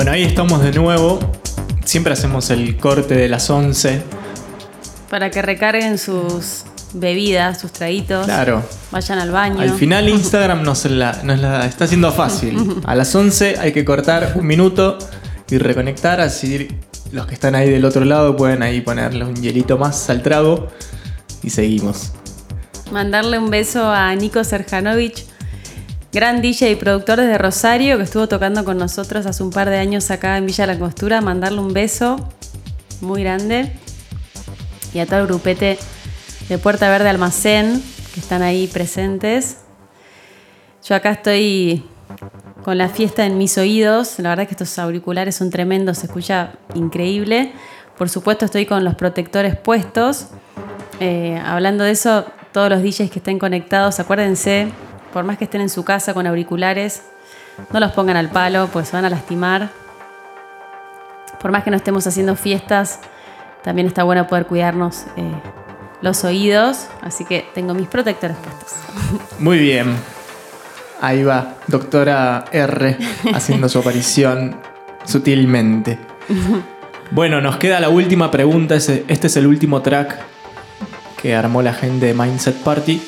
[0.00, 1.18] Bueno, ahí estamos de nuevo.
[1.84, 4.02] Siempre hacemos el corte de las 11.
[5.10, 8.24] Para que recarguen sus bebidas, sus traguitos.
[8.24, 8.62] Claro.
[8.92, 9.60] Vayan al baño.
[9.60, 12.80] Al final Instagram nos la, nos la está haciendo fácil.
[12.86, 14.96] A las 11 hay que cortar un minuto
[15.50, 16.68] y reconectar, así
[17.12, 20.68] los que están ahí del otro lado pueden ahí ponerle un hielito más al trago
[21.42, 22.12] y seguimos.
[22.90, 25.26] Mandarle un beso a Nico Serjanovich,
[26.12, 29.78] gran DJ y productor desde Rosario, que estuvo tocando con nosotros hace un par de
[29.78, 31.20] años acá en Villa La Costura.
[31.20, 32.16] Mandarle un beso
[33.00, 33.72] muy grande.
[34.92, 35.78] Y a todo el grupete
[36.48, 37.80] de Puerta Verde Almacén,
[38.12, 39.58] que están ahí presentes.
[40.84, 41.84] Yo acá estoy
[42.64, 44.18] con la fiesta en mis oídos.
[44.18, 47.52] La verdad que estos auriculares son tremendos, se escucha increíble.
[47.96, 50.26] Por supuesto estoy con los protectores puestos.
[50.98, 54.68] Eh, hablando de eso, todos los DJs que estén conectados, acuérdense,
[55.12, 57.02] por más que estén en su casa con auriculares,
[57.72, 59.70] no los pongan al palo, pues se van a lastimar.
[61.40, 63.00] Por más que no estemos haciendo fiestas,
[63.62, 65.32] también está bueno poder cuidarnos eh,
[66.00, 68.74] los oídos, así que tengo mis protectores puestos.
[69.38, 69.96] Muy bien.
[71.00, 72.98] Ahí va, doctora R
[73.34, 74.60] haciendo su aparición
[75.04, 75.98] sutilmente.
[77.12, 78.76] Bueno, nos queda la última pregunta.
[78.76, 80.16] Este es el último track
[81.20, 83.02] que armó la gente de Mindset Party.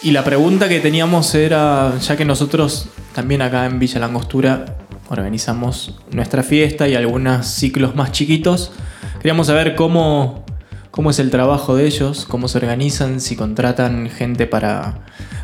[0.00, 4.76] Y la pregunta que teníamos era, ya que nosotros también acá en Villa Langostura
[5.10, 8.70] organizamos nuestra fiesta y algunos ciclos más chiquitos,
[9.16, 10.44] queríamos saber cómo,
[10.92, 15.00] cómo es el trabajo de ellos, cómo se organizan, si contratan gente para,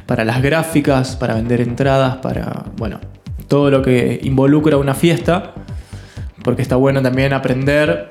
[0.06, 3.00] para las gráficas, para vender entradas, para, bueno,
[3.48, 5.52] todo lo que involucra una fiesta,
[6.44, 8.06] porque está bueno también aprender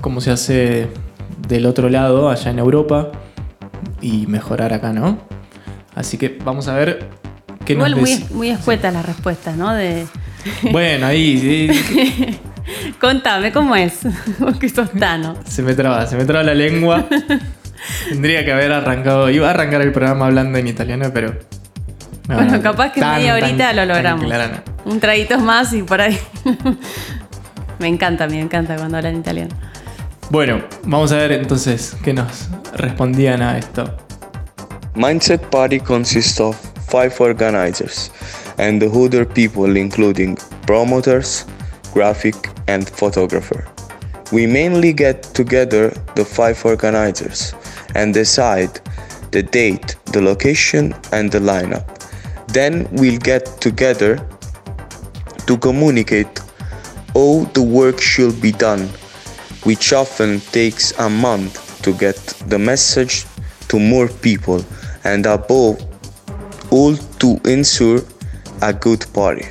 [0.00, 0.88] cómo se hace
[1.46, 3.12] del otro lado, allá en Europa,
[4.00, 5.33] y mejorar acá, ¿no?
[5.94, 7.08] Así que vamos a ver
[7.64, 9.72] qué Igual nos muy, muy escuetas las respuestas, ¿no?
[9.72, 10.06] De...
[10.72, 11.38] Bueno, ahí
[11.70, 12.40] sí,
[13.00, 14.00] Contame, ¿cómo es?
[14.38, 15.36] Vos que sos Tano.
[15.46, 17.06] se me traba, se me traba la lengua.
[18.08, 21.34] Tendría que haber arrancado, iba a arrancar el programa hablando en italiano, pero...
[22.28, 24.26] no, bueno, no, capaz que tan, media tan- horita lo logramos.
[24.26, 24.90] no.
[24.90, 26.18] Un traguito más y por ahí.
[27.78, 29.54] me encanta, me encanta cuando hablan italiano.
[30.30, 33.96] Bueno, vamos a ver entonces qué nos respondían a esto.
[34.94, 36.54] Mindset Party consists of
[36.86, 38.10] five organizers
[38.58, 40.36] and the Hooder people, including
[40.68, 41.46] promoters,
[41.92, 42.36] graphic,
[42.68, 43.66] and photographer.
[44.30, 47.54] We mainly get together the five organizers
[47.96, 48.80] and decide
[49.32, 51.84] the date, the location, and the lineup.
[52.52, 54.24] Then we'll get together
[55.48, 56.38] to communicate
[57.14, 58.88] how the work should be done,
[59.64, 62.14] which often takes a month to get
[62.46, 63.26] the message
[63.66, 64.64] to more people
[65.04, 65.78] and above
[66.70, 68.02] all to ensure
[68.60, 69.44] a good party.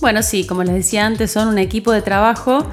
[0.00, 2.66] Bueno, sí, como les decía antes, son un equipo de trabajo,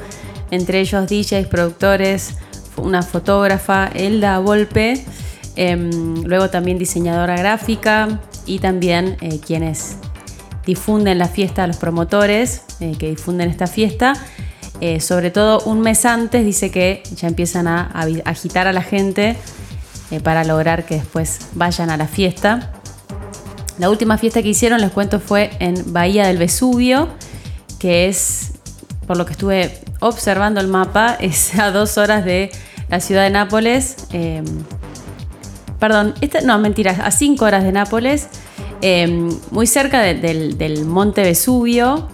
[0.49, 2.33] entre ellos DJs, productores,
[2.75, 5.05] una fotógrafa, Elda Volpe,
[5.55, 9.97] em, luego también diseñadora gráfica y también eh, quienes
[10.65, 14.13] difunden la fiesta, los promotores eh, que difunden esta fiesta.
[14.81, 17.91] Eh, sobre todo un mes antes dice que ya empiezan a,
[18.25, 19.35] agitar a la gente
[20.11, 22.71] eh, para lograr que después vayan a la fiesta.
[23.77, 27.07] La última fiesta que hicieron, les cuento, fue en Bahía del Vesubio,
[27.79, 28.51] que es,
[29.07, 32.51] por lo que estuve observando el mapa, es a dos horas de
[32.89, 33.95] la ciudad de Nápoles.
[34.11, 34.43] eh,
[35.79, 38.27] perdón, esta- no, mentira, a cinco horas de Nápoles,
[38.81, 42.09] eh, muy cerca de- del, del monte Vesubio.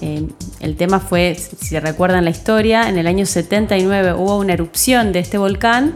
[0.00, 0.28] Eh,
[0.60, 5.20] el tema fue, si recuerdan la historia, en el año 79 hubo una erupción de
[5.20, 5.94] este volcán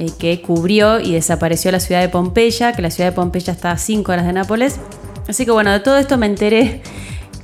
[0.00, 3.72] eh, que cubrió y desapareció la ciudad de Pompeya, que la ciudad de Pompeya está
[3.72, 4.80] a 5 horas de Nápoles.
[5.28, 6.80] Así que bueno, de todo esto me enteré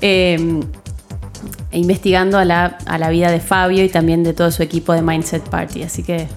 [0.00, 0.38] eh,
[1.70, 5.02] investigando a la, a la vida de Fabio y también de todo su equipo de
[5.02, 5.82] Mindset Party.
[5.82, 6.28] Así que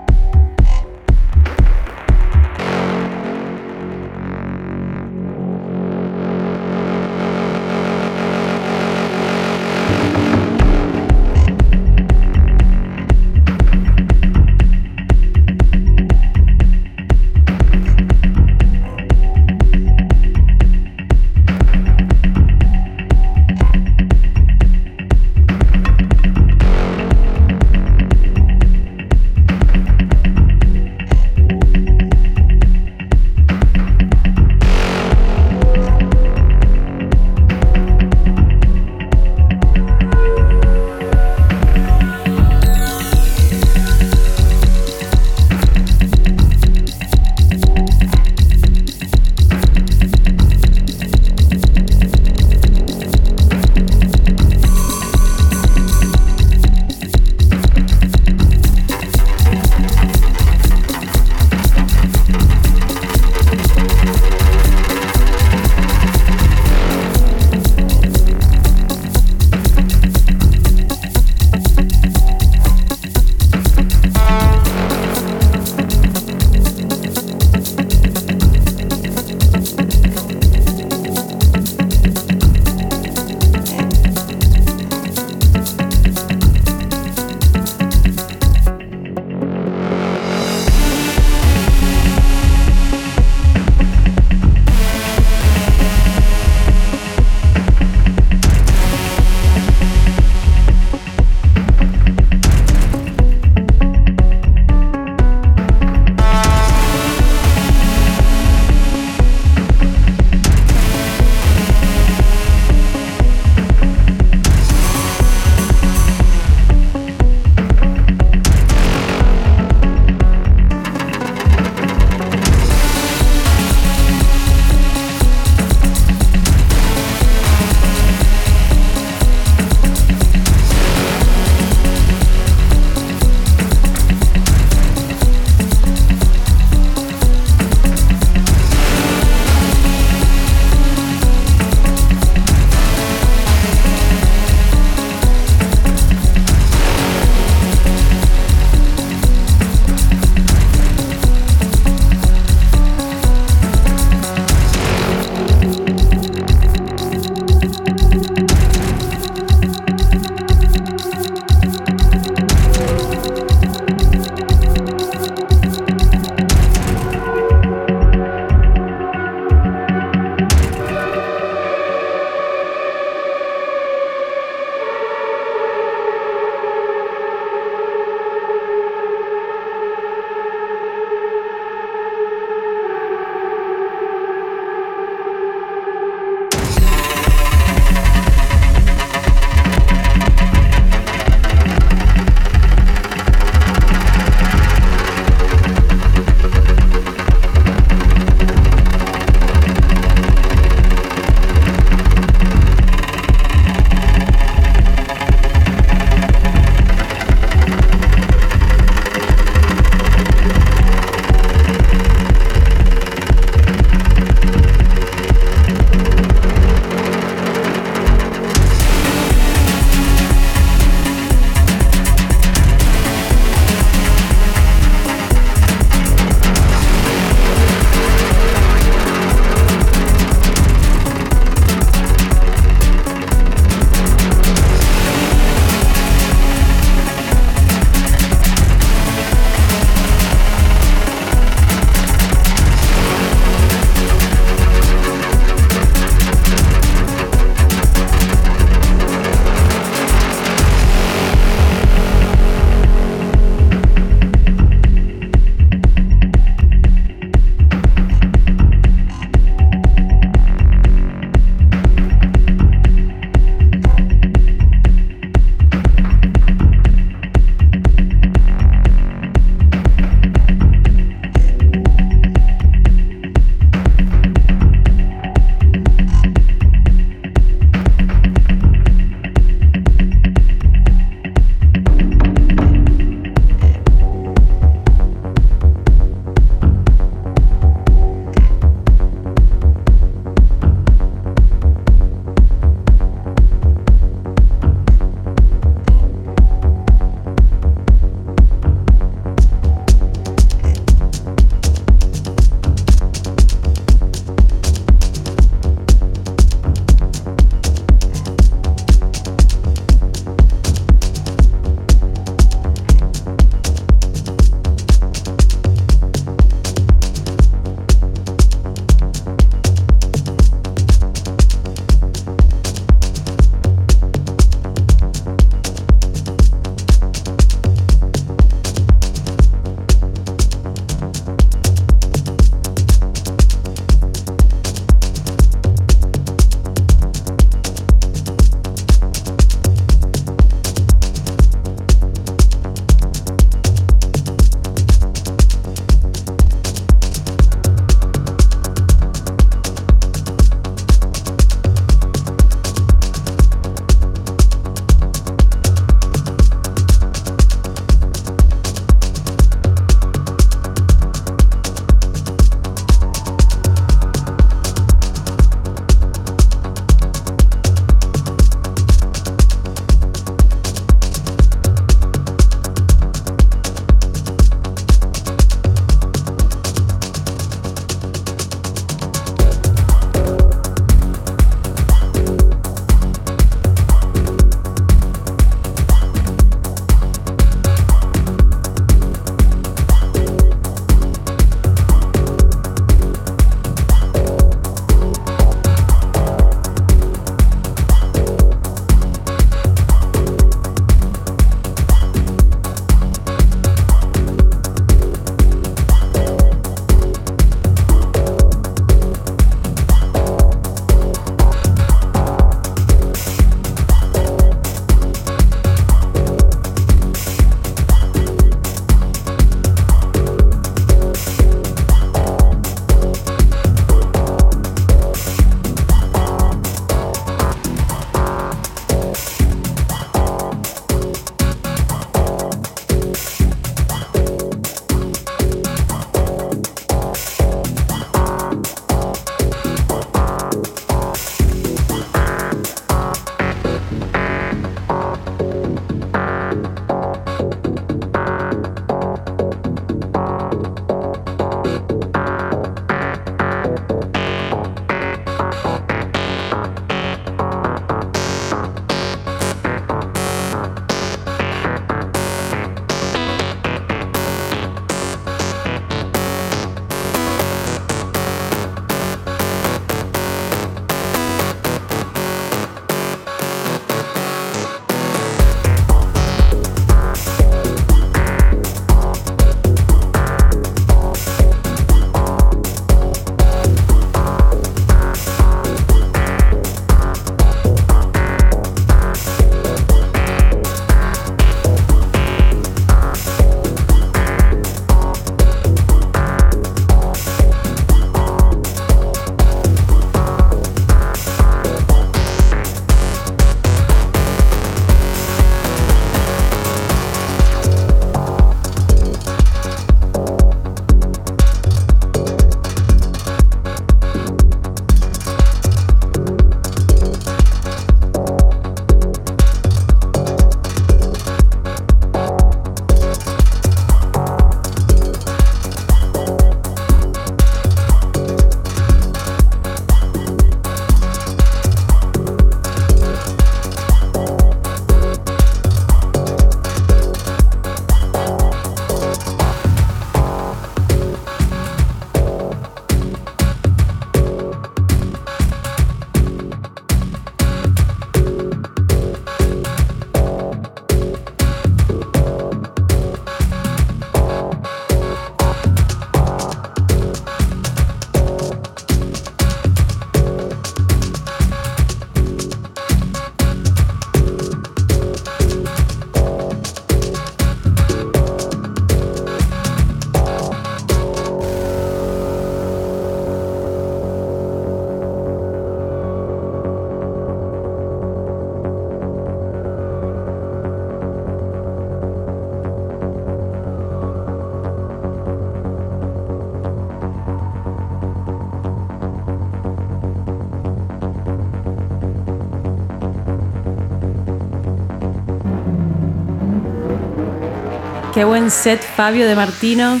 [598.18, 600.00] Qué buen set Fabio de Martino.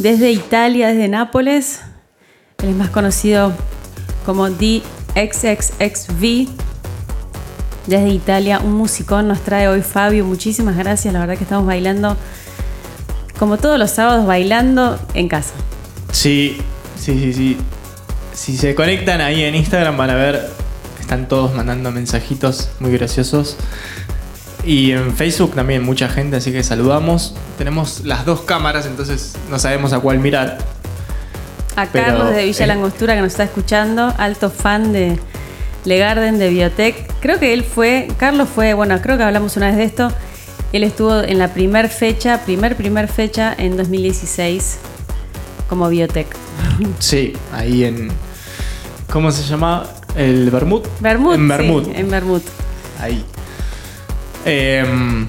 [0.00, 1.78] Desde Italia, desde Nápoles.
[2.60, 3.52] Él es más conocido
[4.26, 4.88] como DXXXV.
[7.86, 10.24] Desde Italia, un musicón nos trae hoy Fabio.
[10.24, 11.14] Muchísimas gracias.
[11.14, 12.16] La verdad que estamos bailando,
[13.38, 15.54] como todos los sábados, bailando en casa.
[16.10, 16.58] Sí,
[16.98, 17.56] sí, sí, sí.
[18.32, 20.50] Si se conectan ahí en Instagram van a ver,
[20.98, 23.56] están todos mandando mensajitos muy graciosos.
[24.68, 27.34] Y en Facebook también mucha gente, así que saludamos.
[27.56, 30.58] Tenemos las dos cámaras, entonces no sabemos a cuál mirar.
[31.74, 35.18] A Pero, Carlos de Villa eh, Langostura que nos está escuchando, alto fan de
[35.86, 37.10] Legarden de Biotech.
[37.22, 40.12] Creo que él fue, Carlos fue, bueno, creo que hablamos una vez de esto.
[40.74, 44.80] Él estuvo en la primer fecha, primer, primer fecha en 2016
[45.70, 46.28] como Biotech.
[46.98, 48.10] Sí, ahí en.
[49.10, 49.86] ¿Cómo se llama?
[50.14, 50.82] El Bermud.
[51.00, 51.36] Bermud.
[51.36, 51.84] En Bermud.
[51.86, 52.42] sí, en Bermud.
[53.00, 53.24] Ahí.
[54.44, 55.26] Em,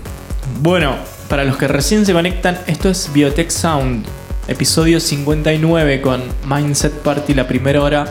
[0.61, 0.95] bueno,
[1.27, 4.05] para los que recién se conectan, esto es Biotech Sound,
[4.47, 8.05] episodio 59 con Mindset Party, la primera hora,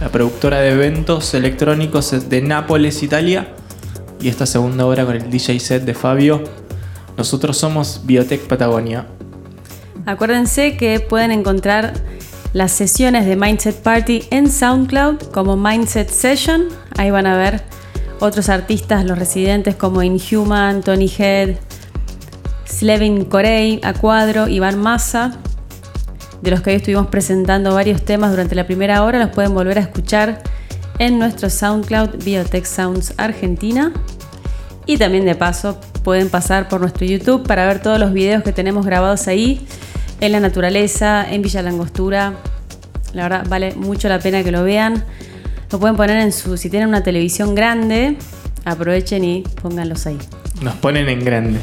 [0.00, 3.54] la productora de eventos electrónicos de Nápoles, Italia,
[4.20, 6.42] y esta segunda hora con el DJ set de Fabio.
[7.16, 9.06] Nosotros somos Biotech Patagonia.
[10.06, 11.94] Acuérdense que pueden encontrar
[12.52, 16.68] las sesiones de Mindset Party en SoundCloud como Mindset Session.
[16.96, 17.62] Ahí van a ver
[18.24, 21.56] otros artistas, los residentes como Inhuman, Tony Head,
[22.66, 25.36] Slevin Corey, A Cuadro, Iván Massa,
[26.40, 29.78] de los que hoy estuvimos presentando varios temas durante la primera hora, los pueden volver
[29.78, 30.42] a escuchar
[30.98, 33.92] en nuestro SoundCloud Biotech Sounds Argentina.
[34.86, 38.52] Y también de paso pueden pasar por nuestro YouTube para ver todos los videos que
[38.52, 39.66] tenemos grabados ahí,
[40.20, 42.34] en la naturaleza, en Villa Langostura.
[43.12, 45.04] La verdad vale mucho la pena que lo vean.
[45.74, 48.16] Lo pueden poner en su, si tienen una televisión grande,
[48.64, 50.16] aprovechen y pónganlos ahí.
[50.62, 51.58] Nos ponen en grande.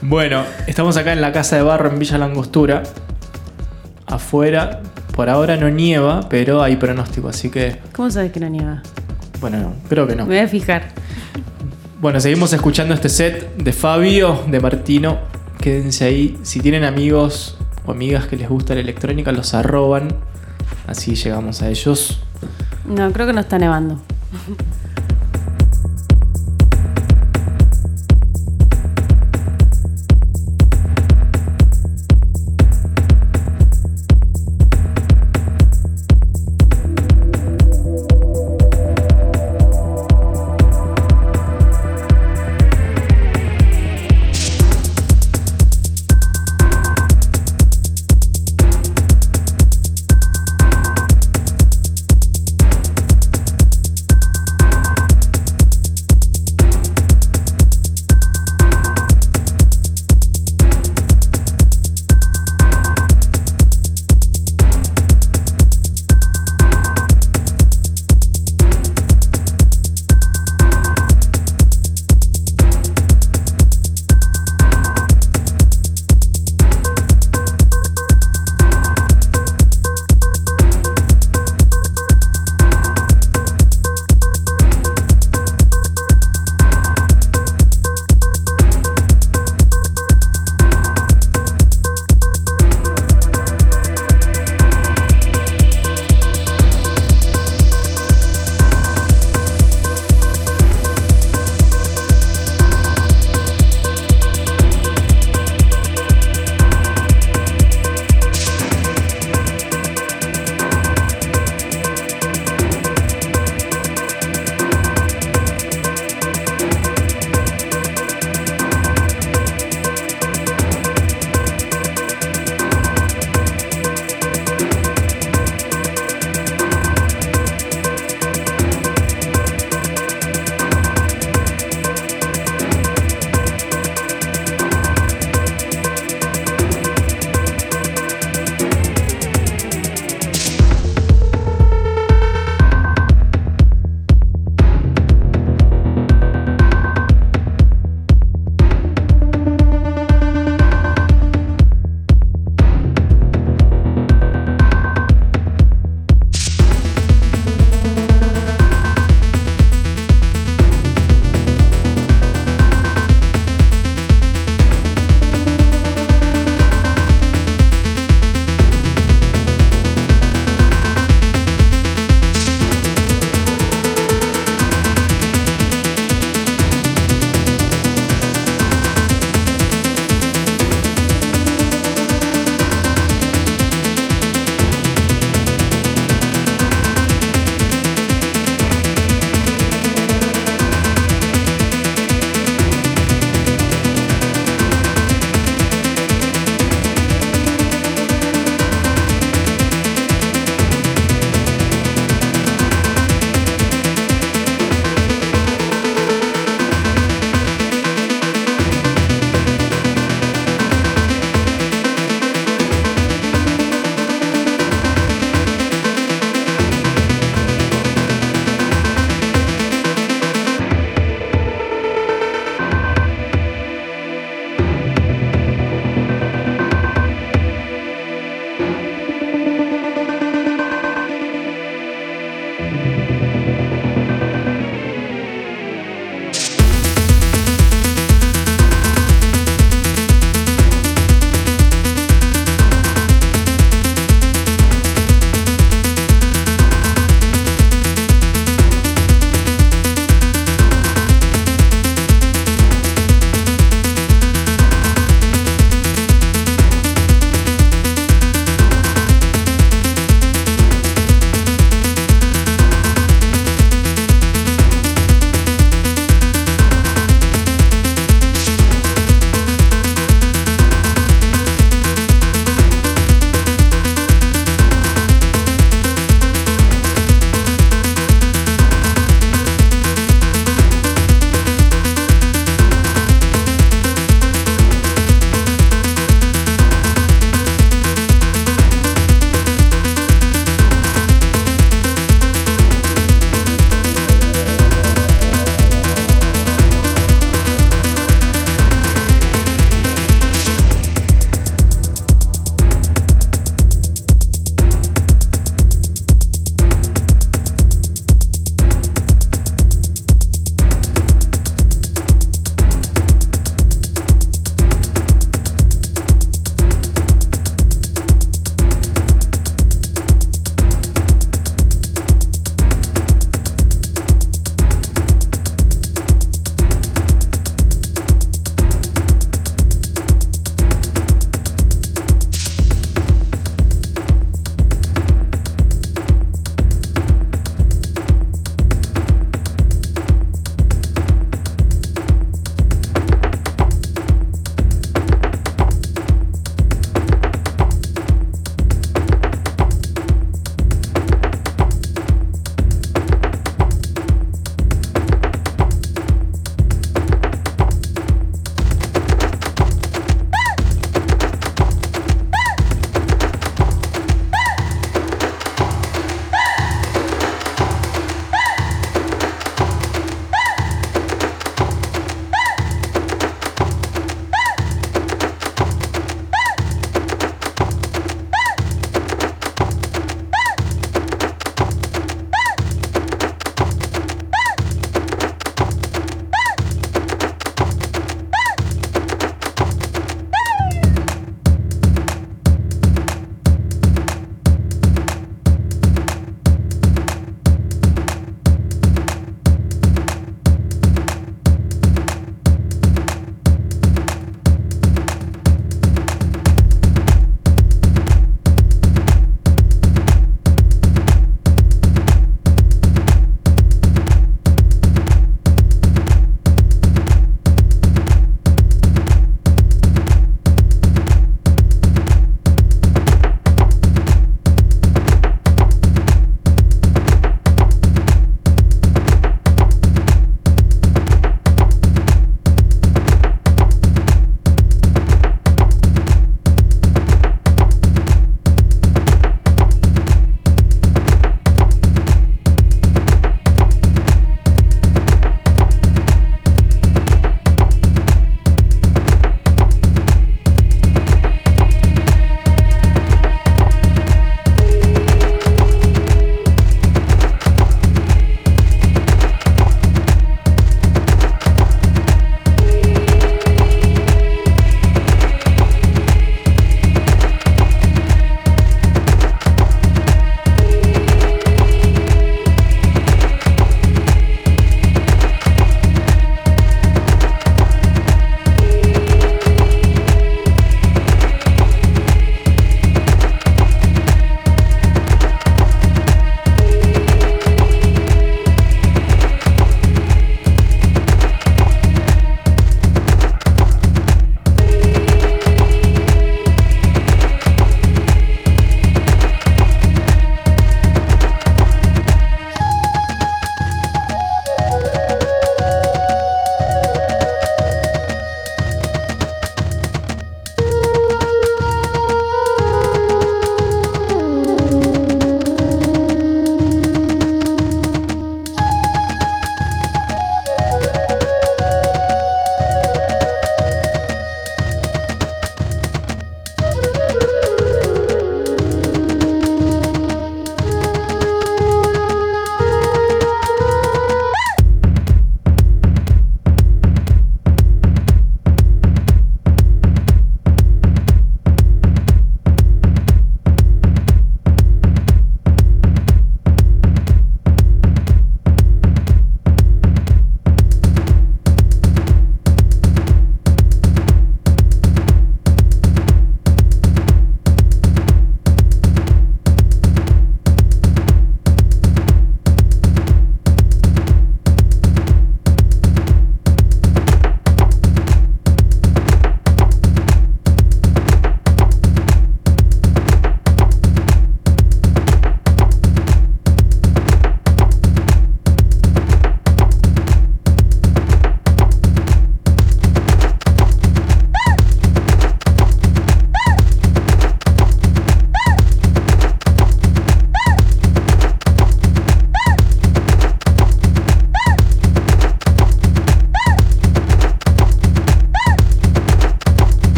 [0.00, 2.84] bueno, estamos acá en la casa de barro en Villa Langostura.
[4.06, 4.80] Afuera,
[5.14, 8.82] por ahora no nieva, pero hay pronóstico, así que, ¿Cómo sabes que no nieva?
[9.42, 10.24] bueno, no, creo que no.
[10.24, 10.88] Me voy a fijar.
[12.00, 15.18] Bueno, seguimos escuchando este set de Fabio, de Martino.
[15.60, 16.38] Quédense ahí.
[16.44, 20.16] Si tienen amigos o amigas que les gusta la electrónica, los arroban.
[20.88, 22.18] Así llegamos a ellos.
[22.86, 24.00] No, creo que no está nevando.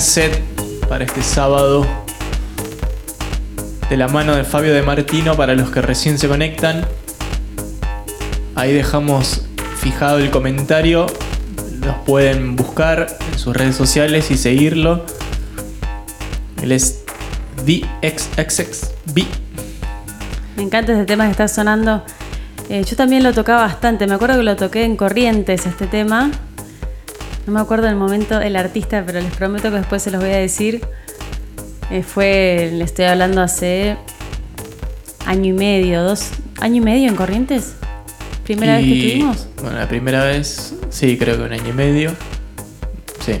[0.00, 0.42] Set
[0.88, 1.86] para este sábado.
[3.88, 6.86] De la mano de Fabio de Martino para los que recién se conectan.
[8.54, 9.46] Ahí dejamos
[9.76, 11.06] fijado el comentario.
[11.80, 15.04] Los pueden buscar en sus redes sociales y seguirlo.
[16.62, 17.04] Él es
[17.64, 19.24] DXXXB.
[20.56, 22.02] Me encanta este tema que está sonando.
[22.68, 24.06] Eh, yo también lo tocaba bastante.
[24.06, 26.30] Me acuerdo que lo toqué en Corrientes este tema.
[27.46, 30.30] No me acuerdo el momento el artista, pero les prometo que después se los voy
[30.32, 30.80] a decir.
[31.90, 33.96] Eh, fue, le estoy hablando hace
[35.26, 36.30] año y medio, dos,
[36.60, 37.74] año y medio en Corrientes.
[38.44, 39.46] Primera vez que Y, estuvimos.
[39.60, 42.12] Bueno, la primera vez, sí, creo que un año y medio.
[43.24, 43.40] Sí,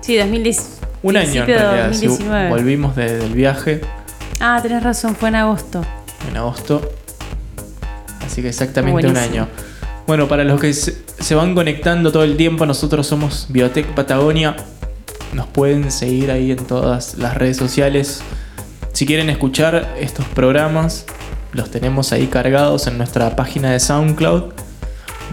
[0.00, 0.78] Sí, 2010.
[1.02, 1.92] un año en realidad.
[1.92, 2.48] sí, 2019.
[2.50, 3.80] volvimos de- del viaje
[4.40, 5.84] Ah, tenés razón, fue en agosto.
[6.30, 6.90] en agosto.
[8.26, 9.48] Así que exactamente un año.
[10.06, 14.56] Bueno, para los que se, se van conectando todo el tiempo, nosotros somos Biotech Patagonia.
[15.32, 18.20] Nos pueden seguir ahí en todas las redes sociales.
[18.92, 21.06] Si quieren escuchar estos programas,
[21.52, 24.52] los tenemos ahí cargados en nuestra página de SoundCloud.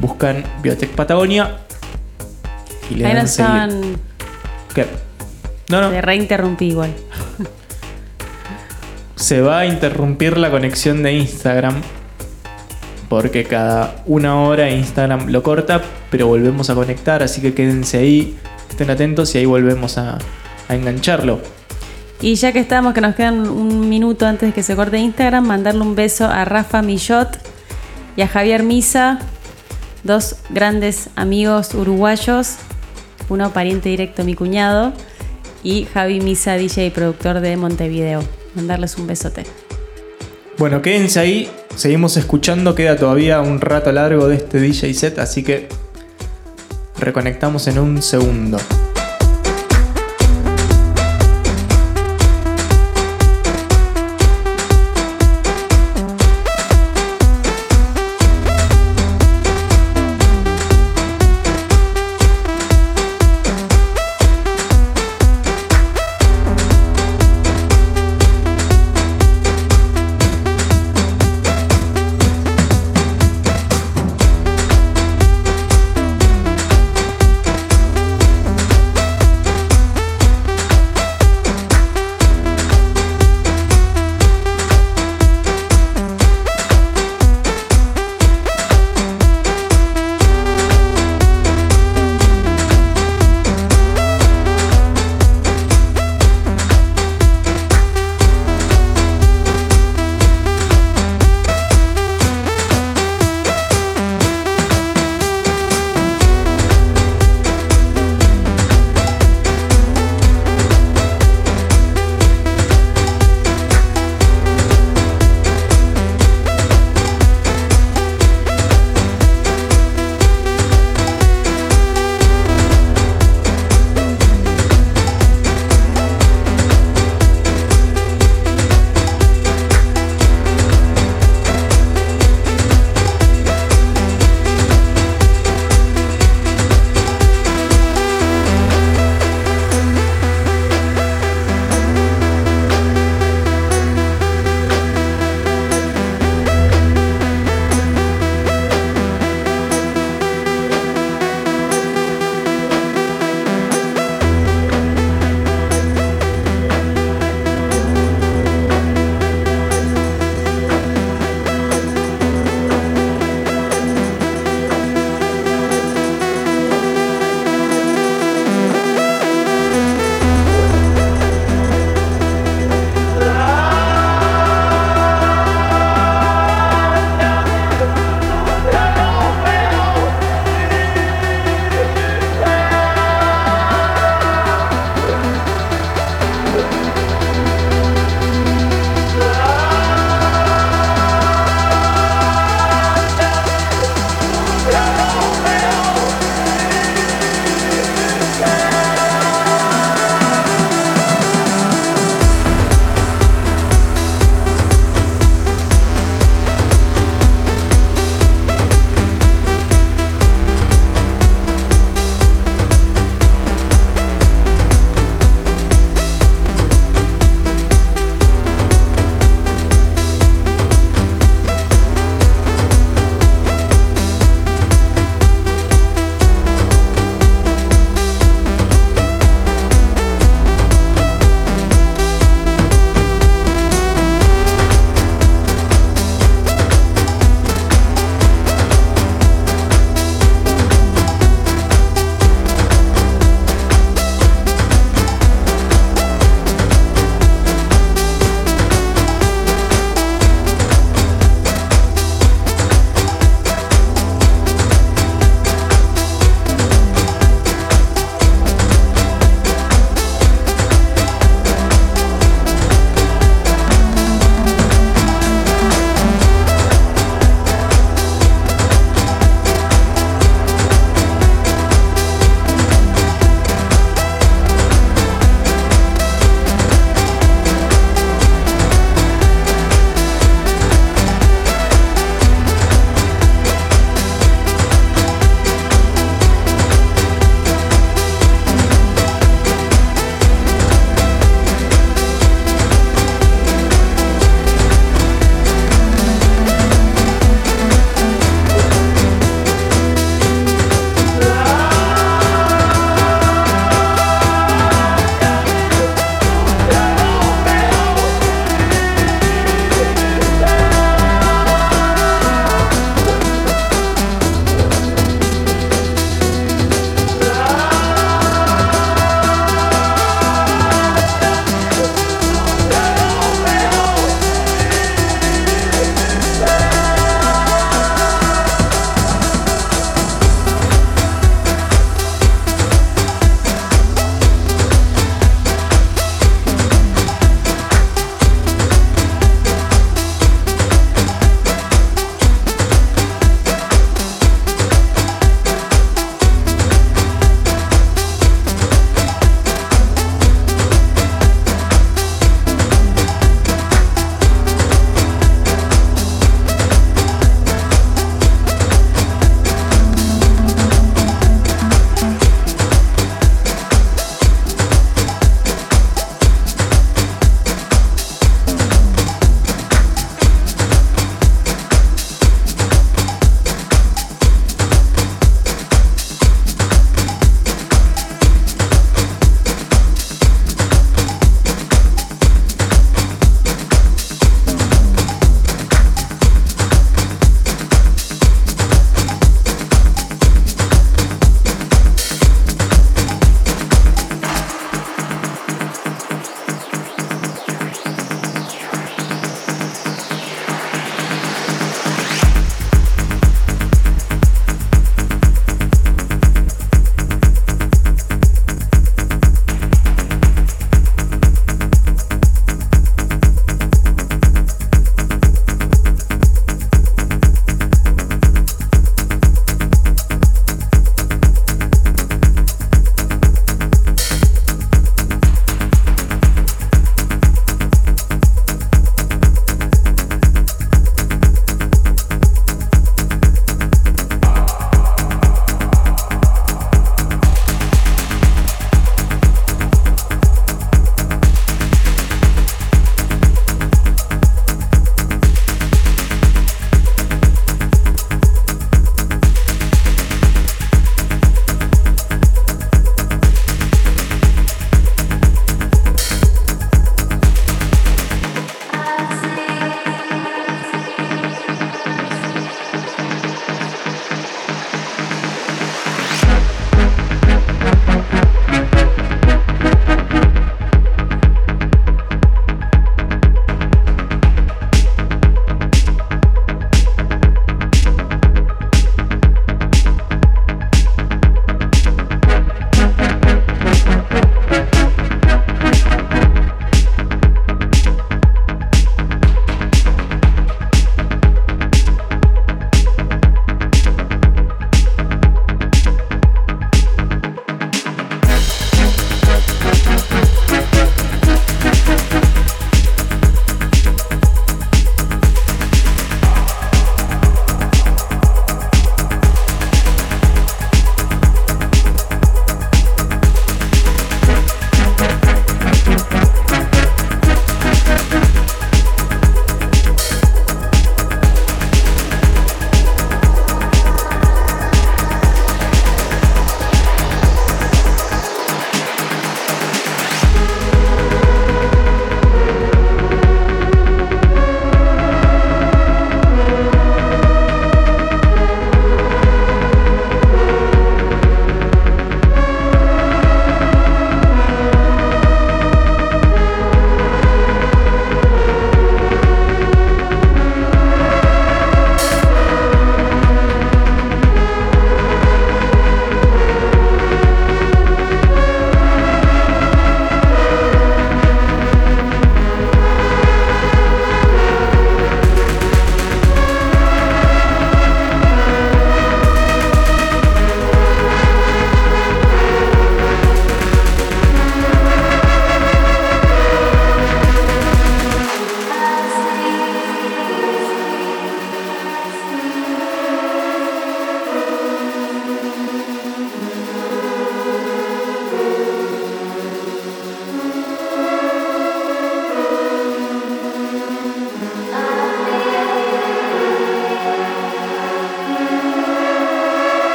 [0.00, 1.58] Buscan Biotech Patagonia
[2.90, 3.50] y le Ahí dan nos seguir.
[3.52, 3.96] estaban.
[4.74, 4.86] ¿Qué?
[5.70, 5.90] No, no.
[5.90, 6.92] Te reinterrumpí igual.
[9.14, 11.80] se va a interrumpir la conexión de Instagram.
[13.08, 18.36] Porque cada una hora Instagram lo corta, pero volvemos a conectar, así que quédense ahí,
[18.68, 20.18] estén atentos y ahí volvemos a,
[20.68, 21.40] engancharlo.
[22.20, 25.46] Y ya que estamos, que nos quedan un minuto antes de que se corte Instagram,
[25.46, 27.38] mandarle un beso a Rafa Millot
[28.16, 29.20] y a Javier Misa,
[30.02, 32.56] dos grandes amigos uruguayos,
[33.28, 34.92] uno pariente directo, mi cuñado,
[35.62, 38.22] y Javi Misa, DJ y productor de Montevideo.
[38.54, 39.44] Mandarles un besote.
[40.58, 45.42] Bueno, quédense ahí, seguimos escuchando, queda todavía un rato largo de este DJ set, así
[45.42, 45.68] que
[46.98, 48.58] reconectamos en un segundo.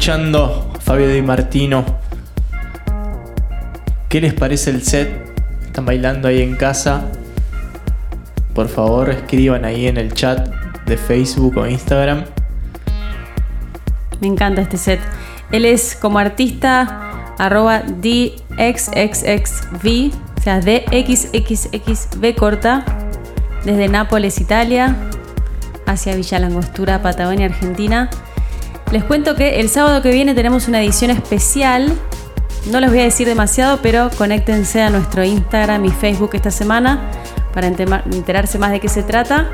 [0.00, 1.84] Escuchando Fabio Di Martino.
[4.08, 5.10] ¿Qué les parece el set?
[5.62, 7.04] ¿Están bailando ahí en casa?
[8.54, 10.48] Por favor, escriban ahí en el chat
[10.86, 12.24] de Facebook o Instagram.
[14.22, 15.00] Me encanta este set.
[15.52, 18.54] Él es como artista arroba DXXXV,
[20.38, 22.86] o sea, DXXXV corta,
[23.66, 24.96] desde Nápoles, Italia,
[25.84, 28.08] hacia Villa Langostura, Patagonia, Argentina.
[28.92, 31.92] Les cuento que el sábado que viene tenemos una edición especial.
[32.72, 37.08] No les voy a decir demasiado, pero conéctense a nuestro Instagram y Facebook esta semana
[37.54, 39.48] para enterarse más de qué se trata.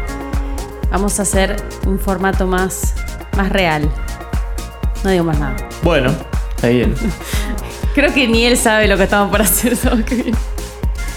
[0.90, 1.56] Vamos a hacer
[1.86, 2.94] un formato más,
[3.36, 3.90] más real.
[5.04, 5.56] No digo más nada.
[5.82, 6.14] Bueno,
[6.54, 6.94] está bien.
[7.94, 10.38] Creo que ni él sabe lo que estamos por hacer el sábado que viene.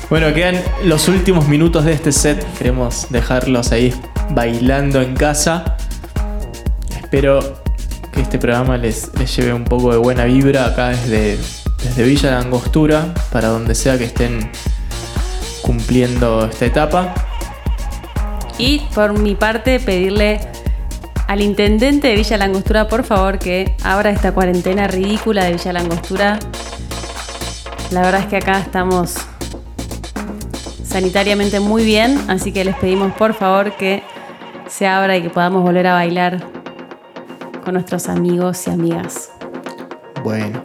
[0.10, 2.46] Bueno, quedan los últimos minutos de este set.
[2.58, 3.94] Queremos dejarlos ahí
[4.32, 5.78] bailando en casa.
[7.02, 7.59] Espero
[8.11, 11.38] que este programa les, lleve un poco de buena vibra acá desde,
[11.84, 14.52] desde Villa La Angostura, para donde sea que estén
[15.61, 17.14] cumpliendo esta etapa.
[18.57, 20.41] Y por mi parte, pedirle
[21.27, 26.40] al intendente de Villa Langostura, por favor, que abra esta cuarentena ridícula de Villa Langostura.
[27.91, 29.15] La verdad es que acá estamos
[30.84, 34.02] sanitariamente muy bien, así que les pedimos por favor que
[34.68, 36.59] se abra y que podamos volver a bailar
[37.72, 39.32] nuestros amigos y amigas.
[40.24, 40.64] Bueno.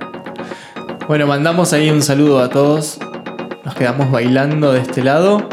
[1.06, 2.98] Bueno, mandamos ahí un saludo a todos.
[3.64, 5.48] Nos quedamos bailando de este lado.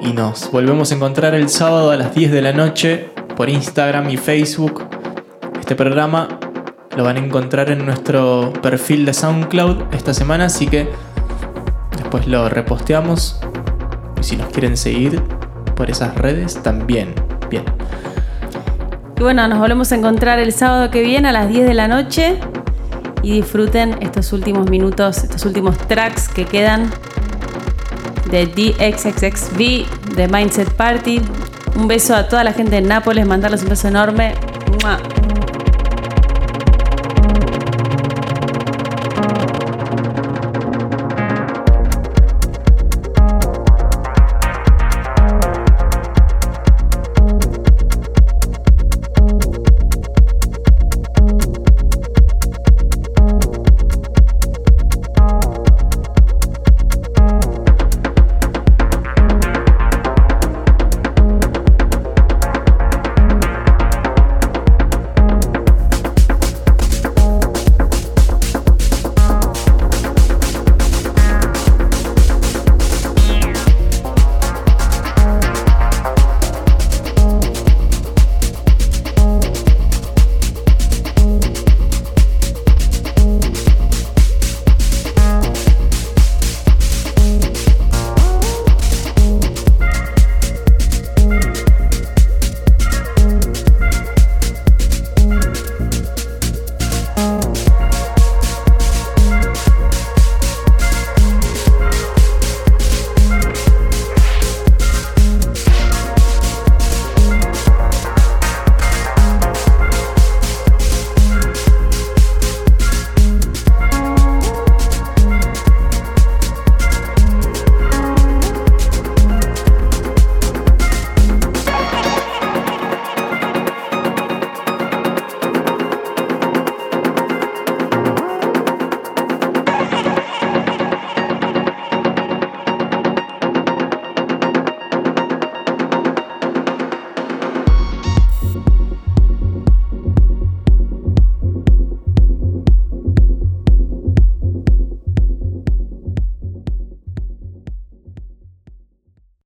[0.00, 4.08] Y nos volvemos a encontrar el sábado a las 10 de la noche por Instagram
[4.10, 4.84] y Facebook.
[5.58, 6.28] Este programa
[6.96, 10.88] lo van a encontrar en nuestro perfil de SoundCloud esta semana, así que
[11.96, 13.40] después lo reposteamos.
[14.20, 15.22] Y si nos quieren seguir
[15.76, 17.14] por esas redes, también.
[17.48, 17.64] Bien.
[19.20, 21.88] Y bueno, nos volvemos a encontrar el sábado que viene a las 10 de la
[21.88, 22.38] noche
[23.22, 26.90] y disfruten estos últimos minutos, estos últimos tracks que quedan
[28.30, 31.20] de DXXXV, de Mindset Party.
[31.76, 34.32] Un beso a toda la gente de Nápoles, mandarles un beso enorme.